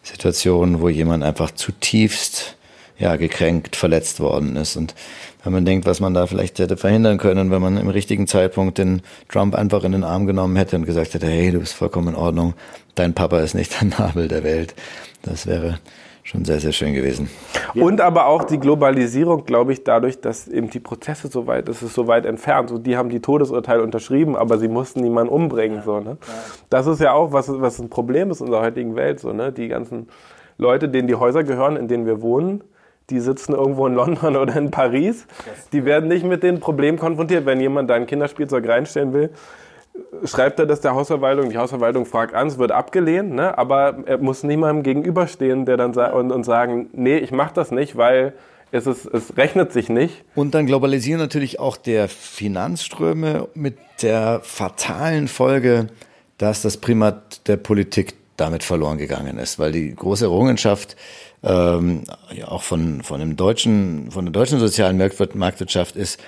Situationen, 0.03 0.81
wo 0.81 0.89
jemand 0.89 1.23
einfach 1.23 1.51
zutiefst 1.51 2.55
ja, 2.97 3.15
gekränkt, 3.15 3.75
verletzt 3.75 4.19
worden 4.19 4.55
ist. 4.55 4.75
Und 4.75 4.93
wenn 5.43 5.53
man 5.53 5.65
denkt, 5.65 5.85
was 5.85 5.99
man 5.99 6.13
da 6.13 6.27
vielleicht 6.27 6.59
hätte 6.59 6.77
verhindern 6.77 7.17
können, 7.17 7.51
wenn 7.51 7.61
man 7.61 7.77
im 7.77 7.89
richtigen 7.89 8.27
Zeitpunkt 8.27 8.77
den 8.77 9.01
Trump 9.29 9.55
einfach 9.55 9.83
in 9.83 9.91
den 9.91 10.03
Arm 10.03 10.27
genommen 10.27 10.55
hätte 10.55 10.75
und 10.75 10.85
gesagt 10.85 11.13
hätte, 11.13 11.27
hey, 11.27 11.51
du 11.51 11.59
bist 11.59 11.73
vollkommen 11.73 12.09
in 12.09 12.15
Ordnung, 12.15 12.53
dein 12.95 13.13
Papa 13.13 13.39
ist 13.39 13.55
nicht 13.55 13.79
der 13.79 13.87
Nabel 13.99 14.27
der 14.27 14.43
Welt. 14.43 14.75
Das 15.23 15.47
wäre 15.47 15.79
schon 16.23 16.45
sehr, 16.45 16.59
sehr 16.59 16.71
schön 16.71 16.93
gewesen. 16.93 17.29
Und 17.73 17.99
aber 17.99 18.27
auch 18.27 18.43
die 18.43 18.59
Globalisierung, 18.59 19.45
glaube 19.45 19.73
ich, 19.73 19.83
dadurch, 19.83 20.21
dass 20.21 20.47
eben 20.47 20.69
die 20.69 20.79
Prozesse 20.79 21.27
so 21.27 21.47
weit, 21.47 21.67
es 21.67 21.81
ist 21.81 21.93
so 21.93 22.07
weit 22.07 22.25
entfernt. 22.25 22.69
So, 22.69 22.77
die 22.77 22.95
haben 22.95 23.09
die 23.09 23.19
Todesurteile 23.19 23.81
unterschrieben, 23.81 24.35
aber 24.35 24.59
sie 24.59 24.67
mussten 24.67 25.01
niemanden 25.01 25.33
umbringen. 25.33 25.81
So, 25.83 25.99
ne? 25.99 26.17
Das 26.69 26.87
ist 26.87 27.01
ja 27.01 27.13
auch, 27.13 27.33
was, 27.33 27.49
was 27.49 27.79
ein 27.79 27.89
Problem 27.89 28.29
ist 28.31 28.41
in 28.41 28.47
unserer 28.47 28.63
heutigen 28.63 28.95
Welt. 28.95 29.19
So, 29.19 29.33
ne? 29.33 29.51
Die 29.51 29.67
ganzen 29.67 30.07
Leute, 30.57 30.89
denen 30.89 31.07
die 31.07 31.15
Häuser 31.15 31.43
gehören, 31.43 31.75
in 31.75 31.87
denen 31.87 32.05
wir 32.05 32.21
wohnen, 32.21 32.63
die 33.11 33.19
sitzen 33.19 33.53
irgendwo 33.53 33.85
in 33.87 33.93
London 33.93 34.35
oder 34.37 34.55
in 34.55 34.71
Paris. 34.71 35.27
Die 35.73 35.85
werden 35.85 36.07
nicht 36.07 36.25
mit 36.25 36.43
den 36.43 36.59
Problemen 36.59 36.97
konfrontiert. 36.97 37.45
Wenn 37.45 37.59
jemand 37.59 37.89
da 37.89 37.95
ein 37.95 38.07
Kinderspielzeug 38.07 38.67
reinstellen 38.67 39.13
will, 39.13 39.29
schreibt 40.23 40.59
er 40.59 40.65
das 40.65 40.81
der 40.81 40.95
Hausverwaltung. 40.95 41.49
Die 41.49 41.57
Hausverwaltung 41.57 42.05
fragt 42.05 42.33
an, 42.33 42.47
es 42.47 42.57
wird 42.57 42.71
abgelehnt, 42.71 43.33
ne? 43.33 43.57
aber 43.57 43.97
er 44.05 44.17
muss 44.17 44.43
niemandem 44.43 44.83
gegenüberstehen, 44.83 45.65
der 45.65 45.77
dann 45.77 45.93
und, 45.93 46.31
und 46.31 46.43
sagen, 46.43 46.89
nee, 46.93 47.17
ich 47.17 47.31
mache 47.31 47.53
das 47.53 47.71
nicht, 47.71 47.97
weil 47.97 48.33
es, 48.71 48.87
ist, 48.87 49.05
es 49.05 49.35
rechnet 49.37 49.73
sich 49.73 49.89
nicht. 49.89 50.23
Und 50.33 50.53
dann 50.55 50.65
globalisieren 50.65 51.19
natürlich 51.19 51.59
auch 51.59 51.75
der 51.75 52.07
Finanzströme 52.07 53.49
mit 53.53 53.77
der 54.01 54.39
fatalen 54.43 55.27
Folge, 55.27 55.87
dass 56.37 56.61
das 56.61 56.77
Primat 56.77 57.47
der 57.47 57.57
Politik 57.57 58.15
damit 58.37 58.63
verloren 58.63 58.97
gegangen 58.97 59.37
ist, 59.37 59.59
weil 59.59 59.71
die 59.71 59.93
große 59.93 60.25
Errungenschaft 60.25 60.95
ähm, 61.43 62.03
ja 62.33 62.47
auch 62.47 62.63
von, 62.63 63.03
von, 63.03 63.19
dem 63.19 63.35
deutschen, 63.35 64.11
von 64.11 64.25
der 64.25 64.31
deutschen 64.31 64.59
sozialen 64.59 64.97
Marktwirtschaft 64.97 65.95
ist, 65.95 66.19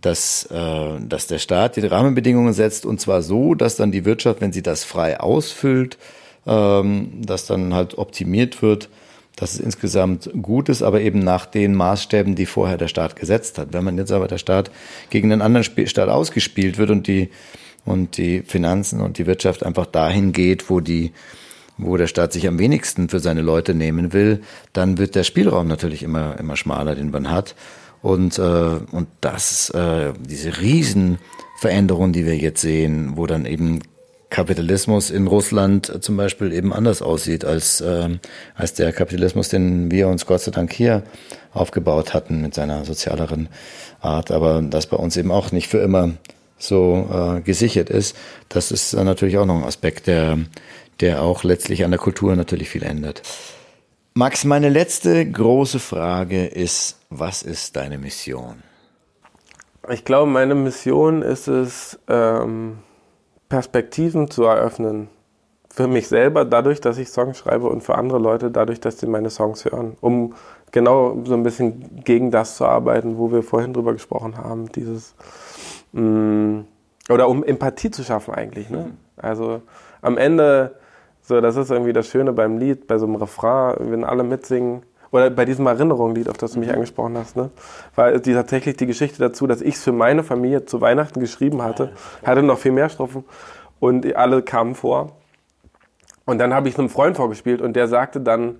dass, 0.00 0.44
äh, 0.46 1.00
dass 1.00 1.26
der 1.26 1.38
Staat 1.38 1.76
die 1.76 1.86
Rahmenbedingungen 1.86 2.52
setzt 2.52 2.86
und 2.86 3.00
zwar 3.00 3.22
so, 3.22 3.54
dass 3.54 3.76
dann 3.76 3.92
die 3.92 4.04
Wirtschaft, 4.04 4.40
wenn 4.40 4.52
sie 4.52 4.62
das 4.62 4.84
frei 4.84 5.20
ausfüllt, 5.20 5.98
ähm, 6.46 7.12
dass 7.24 7.46
dann 7.46 7.74
halt 7.74 7.98
optimiert 7.98 8.62
wird, 8.62 8.88
dass 9.36 9.54
es 9.54 9.60
insgesamt 9.60 10.30
gut 10.40 10.68
ist, 10.68 10.82
aber 10.82 11.00
eben 11.00 11.18
nach 11.18 11.46
den 11.46 11.74
Maßstäben, 11.74 12.34
die 12.34 12.46
vorher 12.46 12.76
der 12.76 12.88
Staat 12.88 13.16
gesetzt 13.16 13.58
hat. 13.58 13.72
Wenn 13.72 13.84
man 13.84 13.96
jetzt 13.96 14.12
aber 14.12 14.28
der 14.28 14.38
Staat 14.38 14.70
gegen 15.10 15.32
einen 15.32 15.42
anderen 15.42 15.86
Staat 15.86 16.08
ausgespielt 16.08 16.78
wird 16.78 16.90
und 16.90 17.06
die, 17.06 17.30
und 17.84 18.16
die 18.16 18.42
Finanzen 18.42 19.00
und 19.00 19.18
die 19.18 19.26
Wirtschaft 19.26 19.64
einfach 19.64 19.86
dahin 19.86 20.32
geht, 20.32 20.68
wo 20.68 20.80
die, 20.80 21.12
wo 21.80 21.96
der 21.96 22.06
Staat 22.06 22.32
sich 22.32 22.46
am 22.46 22.58
wenigsten 22.58 23.08
für 23.08 23.20
seine 23.20 23.42
Leute 23.42 23.74
nehmen 23.74 24.12
will, 24.12 24.40
dann 24.72 24.98
wird 24.98 25.14
der 25.14 25.24
Spielraum 25.24 25.68
natürlich 25.68 26.02
immer, 26.02 26.38
immer 26.38 26.56
schmaler, 26.56 26.94
den 26.94 27.10
man 27.10 27.30
hat. 27.30 27.54
Und, 28.02 28.38
äh, 28.38 28.42
und 28.42 29.08
das, 29.20 29.70
äh, 29.70 30.12
diese 30.18 30.60
Riesenveränderungen, 30.60 32.12
die 32.12 32.24
wir 32.24 32.36
jetzt 32.36 32.62
sehen, 32.62 33.12
wo 33.16 33.26
dann 33.26 33.44
eben 33.44 33.80
Kapitalismus 34.30 35.10
in 35.10 35.26
Russland 35.26 36.02
zum 36.02 36.16
Beispiel 36.16 36.52
eben 36.52 36.72
anders 36.72 37.02
aussieht 37.02 37.44
als, 37.44 37.80
äh, 37.80 38.08
als 38.54 38.74
der 38.74 38.92
Kapitalismus, 38.92 39.48
den 39.48 39.90
wir 39.90 40.08
uns 40.08 40.24
Gott 40.24 40.40
sei 40.40 40.52
Dank 40.52 40.72
hier 40.72 41.02
aufgebaut 41.52 42.14
hatten 42.14 42.40
mit 42.40 42.54
seiner 42.54 42.84
sozialeren 42.84 43.48
Art, 44.00 44.30
aber 44.30 44.62
das 44.62 44.86
bei 44.86 44.96
uns 44.96 45.16
eben 45.16 45.32
auch 45.32 45.50
nicht 45.50 45.66
für 45.66 45.78
immer 45.78 46.12
so 46.58 47.08
äh, 47.12 47.40
gesichert 47.40 47.90
ist. 47.90 48.16
Das 48.48 48.70
ist 48.70 48.92
natürlich 48.94 49.36
auch 49.36 49.46
noch 49.46 49.56
ein 49.56 49.64
Aspekt, 49.64 50.06
der, 50.06 50.38
der 51.00 51.22
auch 51.22 51.44
letztlich 51.44 51.84
an 51.84 51.90
der 51.90 52.00
Kultur 52.00 52.36
natürlich 52.36 52.70
viel 52.70 52.82
ändert. 52.82 53.22
Max, 54.14 54.44
meine 54.44 54.68
letzte 54.68 55.30
große 55.30 55.78
Frage 55.78 56.46
ist, 56.46 56.98
was 57.10 57.42
ist 57.42 57.76
deine 57.76 57.96
Mission? 57.98 58.62
Ich 59.88 60.04
glaube, 60.04 60.30
meine 60.30 60.54
Mission 60.54 61.22
ist 61.22 61.48
es, 61.48 61.98
ähm, 62.08 62.78
Perspektiven 63.48 64.30
zu 64.30 64.44
eröffnen. 64.44 65.08
Für 65.68 65.86
mich 65.86 66.08
selber, 66.08 66.44
dadurch, 66.44 66.80
dass 66.80 66.98
ich 66.98 67.08
Songs 67.08 67.38
schreibe 67.38 67.68
und 67.68 67.82
für 67.82 67.94
andere 67.94 68.18
Leute, 68.18 68.50
dadurch, 68.50 68.80
dass 68.80 68.98
sie 68.98 69.06
meine 69.06 69.30
Songs 69.30 69.64
hören. 69.64 69.96
Um 70.00 70.34
genau 70.72 71.22
so 71.24 71.34
ein 71.34 71.42
bisschen 71.42 72.02
gegen 72.04 72.30
das 72.30 72.56
zu 72.56 72.64
arbeiten, 72.64 73.18
wo 73.18 73.30
wir 73.32 73.42
vorhin 73.42 73.72
drüber 73.72 73.92
gesprochen 73.92 74.36
haben. 74.36 74.70
Dieses, 74.72 75.14
mh, 75.92 76.02
mm, 76.02 76.66
oder 77.10 77.28
um 77.28 77.44
Empathie 77.44 77.90
zu 77.90 78.04
schaffen 78.04 78.34
eigentlich. 78.34 78.70
Ne? 78.70 78.78
Mhm. 78.78 78.96
Also 79.16 79.62
am 80.02 80.16
Ende 80.16 80.76
so, 81.30 81.40
das 81.40 81.56
ist 81.56 81.70
irgendwie 81.70 81.92
das 81.92 82.08
Schöne 82.08 82.32
beim 82.32 82.58
Lied, 82.58 82.86
bei 82.86 82.98
so 82.98 83.06
einem 83.06 83.14
Refrain, 83.14 83.76
wenn 83.78 84.04
alle 84.04 84.24
mitsingen. 84.24 84.82
oder 85.12 85.30
bei 85.30 85.44
diesem 85.44 85.66
Erinnerungslied, 85.66 86.28
auf 86.28 86.36
das 86.36 86.52
du 86.52 86.58
mich 86.58 86.68
mhm. 86.68 86.74
angesprochen 86.74 87.16
hast, 87.16 87.36
ne, 87.36 87.50
war 87.94 88.18
die, 88.18 88.34
tatsächlich 88.34 88.76
die 88.76 88.86
Geschichte 88.86 89.18
dazu, 89.20 89.46
dass 89.46 89.60
ich 89.60 89.76
es 89.76 89.84
für 89.84 89.92
meine 89.92 90.22
Familie 90.24 90.66
zu 90.66 90.80
Weihnachten 90.80 91.20
geschrieben 91.20 91.62
hatte. 91.62 91.92
Hatte 92.24 92.42
noch 92.42 92.58
viel 92.58 92.72
mehr 92.72 92.88
Strophen 92.88 93.24
und 93.78 94.14
alle 94.16 94.42
kamen 94.42 94.74
vor. 94.74 95.12
Und 96.26 96.38
dann 96.38 96.52
habe 96.52 96.68
ich 96.68 96.74
es 96.74 96.78
einem 96.78 96.90
Freund 96.90 97.16
vorgespielt 97.16 97.62
und 97.62 97.74
der 97.74 97.88
sagte 97.88 98.20
dann, 98.20 98.56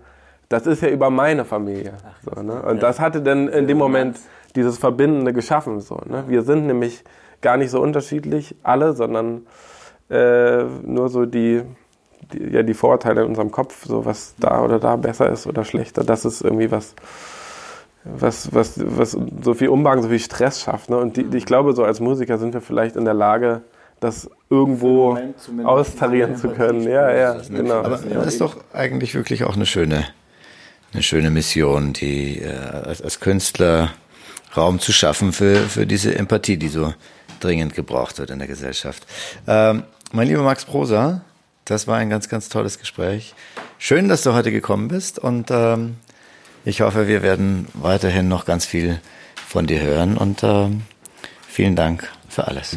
das 0.49 0.67
ist 0.67 0.83
ja 0.83 0.89
über 0.89 1.11
meine 1.11 1.45
Familie. 1.45 1.95
So, 2.25 2.41
ne? 2.41 2.63
Und 2.63 2.83
das 2.83 2.99
hatte 2.99 3.21
dann 3.21 3.49
in 3.49 3.67
dem 3.67 3.79
Moment 3.79 4.19
dieses 4.57 4.79
Verbindende 4.79 5.33
geschaffen. 5.33 5.81
So, 5.81 6.01
ne? 6.07 6.25
Wir 6.27 6.43
sind 6.43 6.67
nämlich 6.67 7.05
gar 7.41 7.57
nicht 7.57 7.71
so 7.71 7.81
unterschiedlich, 7.81 8.57
alle, 8.63 8.93
sondern 8.95 9.47
äh, 10.09 10.65
nur 10.83 11.09
so 11.09 11.27
die, 11.27 11.63
die, 12.33 12.55
ja, 12.55 12.63
die 12.63 12.75
Vorurteile 12.75 13.23
in 13.23 13.29
unserem 13.29 13.51
Kopf, 13.51 13.87
so 13.87 14.05
was 14.05 14.35
da 14.39 14.63
oder 14.63 14.79
da 14.79 14.97
besser 14.97 15.31
ist 15.31 15.47
oder 15.47 15.65
schlechter. 15.65 16.05
Das 16.05 16.25
ist 16.25 16.43
irgendwie 16.43 16.71
was, 16.71 16.95
was, 18.05 18.53
was, 18.55 18.75
was 18.77 19.17
so 19.43 19.55
viel 19.55 19.69
Umgang, 19.69 20.03
so 20.03 20.09
viel 20.09 20.19
Stress 20.19 20.63
schafft. 20.63 20.91
Ne? 20.91 20.97
Und 20.97 21.17
die, 21.17 21.27
ich 21.37 21.47
glaube, 21.47 21.75
so 21.75 21.85
als 21.85 22.01
Musiker 22.01 22.39
sind 22.39 22.55
wir 22.55 22.61
vielleicht 22.61 22.97
in 22.97 23.05
der 23.05 23.15
Lage, 23.15 23.63
das 24.01 24.31
irgendwo 24.49 25.19
austarieren 25.63 26.37
zu 26.37 26.49
können. 26.49 26.83
Ja, 26.85 27.15
ja, 27.15 27.37
genau. 27.49 27.81
Aber 27.83 27.99
das 27.99 28.27
ist 28.27 28.41
doch 28.41 28.57
eigentlich 28.73 29.15
wirklich 29.15 29.45
auch 29.45 29.57
eine 29.57 29.67
schöne, 29.67 30.07
eine 30.95 31.03
schöne 31.03 31.31
Mission, 31.31 31.93
die 31.93 32.41
äh, 32.41 32.49
als, 32.49 33.03
als 33.03 33.21
Künstler 33.21 33.91
Raum 34.57 34.81
zu 34.81 34.93
schaffen 34.93 35.33
für, 35.33 35.57
für 35.57 35.87
diese 35.87 36.15
Empathie, 36.15 36.57
die 36.57 36.69
so 36.69 36.95
dringend 37.41 37.75
gebraucht 37.75 38.19
wird 38.19 38.31
in 38.31 38.39
der 38.39 38.49
Gesellschaft. 38.49 39.07
Ähm, 39.47 39.85
mein 40.13 40.27
lieber 40.27 40.43
Max 40.43 40.65
Prosa, 40.65 41.23
das 41.71 41.87
war 41.87 41.99
ein 41.99 42.11
ganz, 42.11 42.29
ganz 42.29 42.49
tolles 42.49 42.81
Gespräch. 42.81 43.33
Schön, 43.79 44.09
dass 44.09 44.23
du 44.23 44.35
heute 44.35 44.51
gekommen 44.51 44.89
bist 44.89 45.21
und 45.21 45.51
ähm, 45.51 45.97
ich 46.65 46.81
hoffe, 46.81 47.07
wir 47.07 47.23
werden 47.23 47.69
weiterhin 47.75 48.27
noch 48.27 48.45
ganz 48.45 48.67
viel 48.67 49.01
von 49.47 49.69
dir 49.69 49.81
hören 49.81 50.17
und 50.17 50.43
ähm, 50.43 50.83
vielen 51.47 51.77
Dank 51.77 52.11
für 52.29 52.49
alles. 52.49 52.77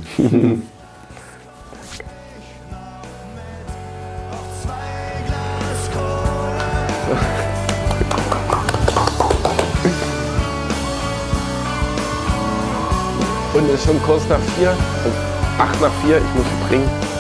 Und 13.56 13.70
es 13.70 13.74
ist 13.74 13.86
schon 13.86 14.02
kurz 14.04 14.28
nach 14.30 14.40
vier, 14.56 14.70
also 14.70 15.18
acht 15.58 15.82
nach 15.82 15.92
vier, 16.04 16.18
ich 16.18 16.36
muss 16.36 16.46
springen. 16.66 17.13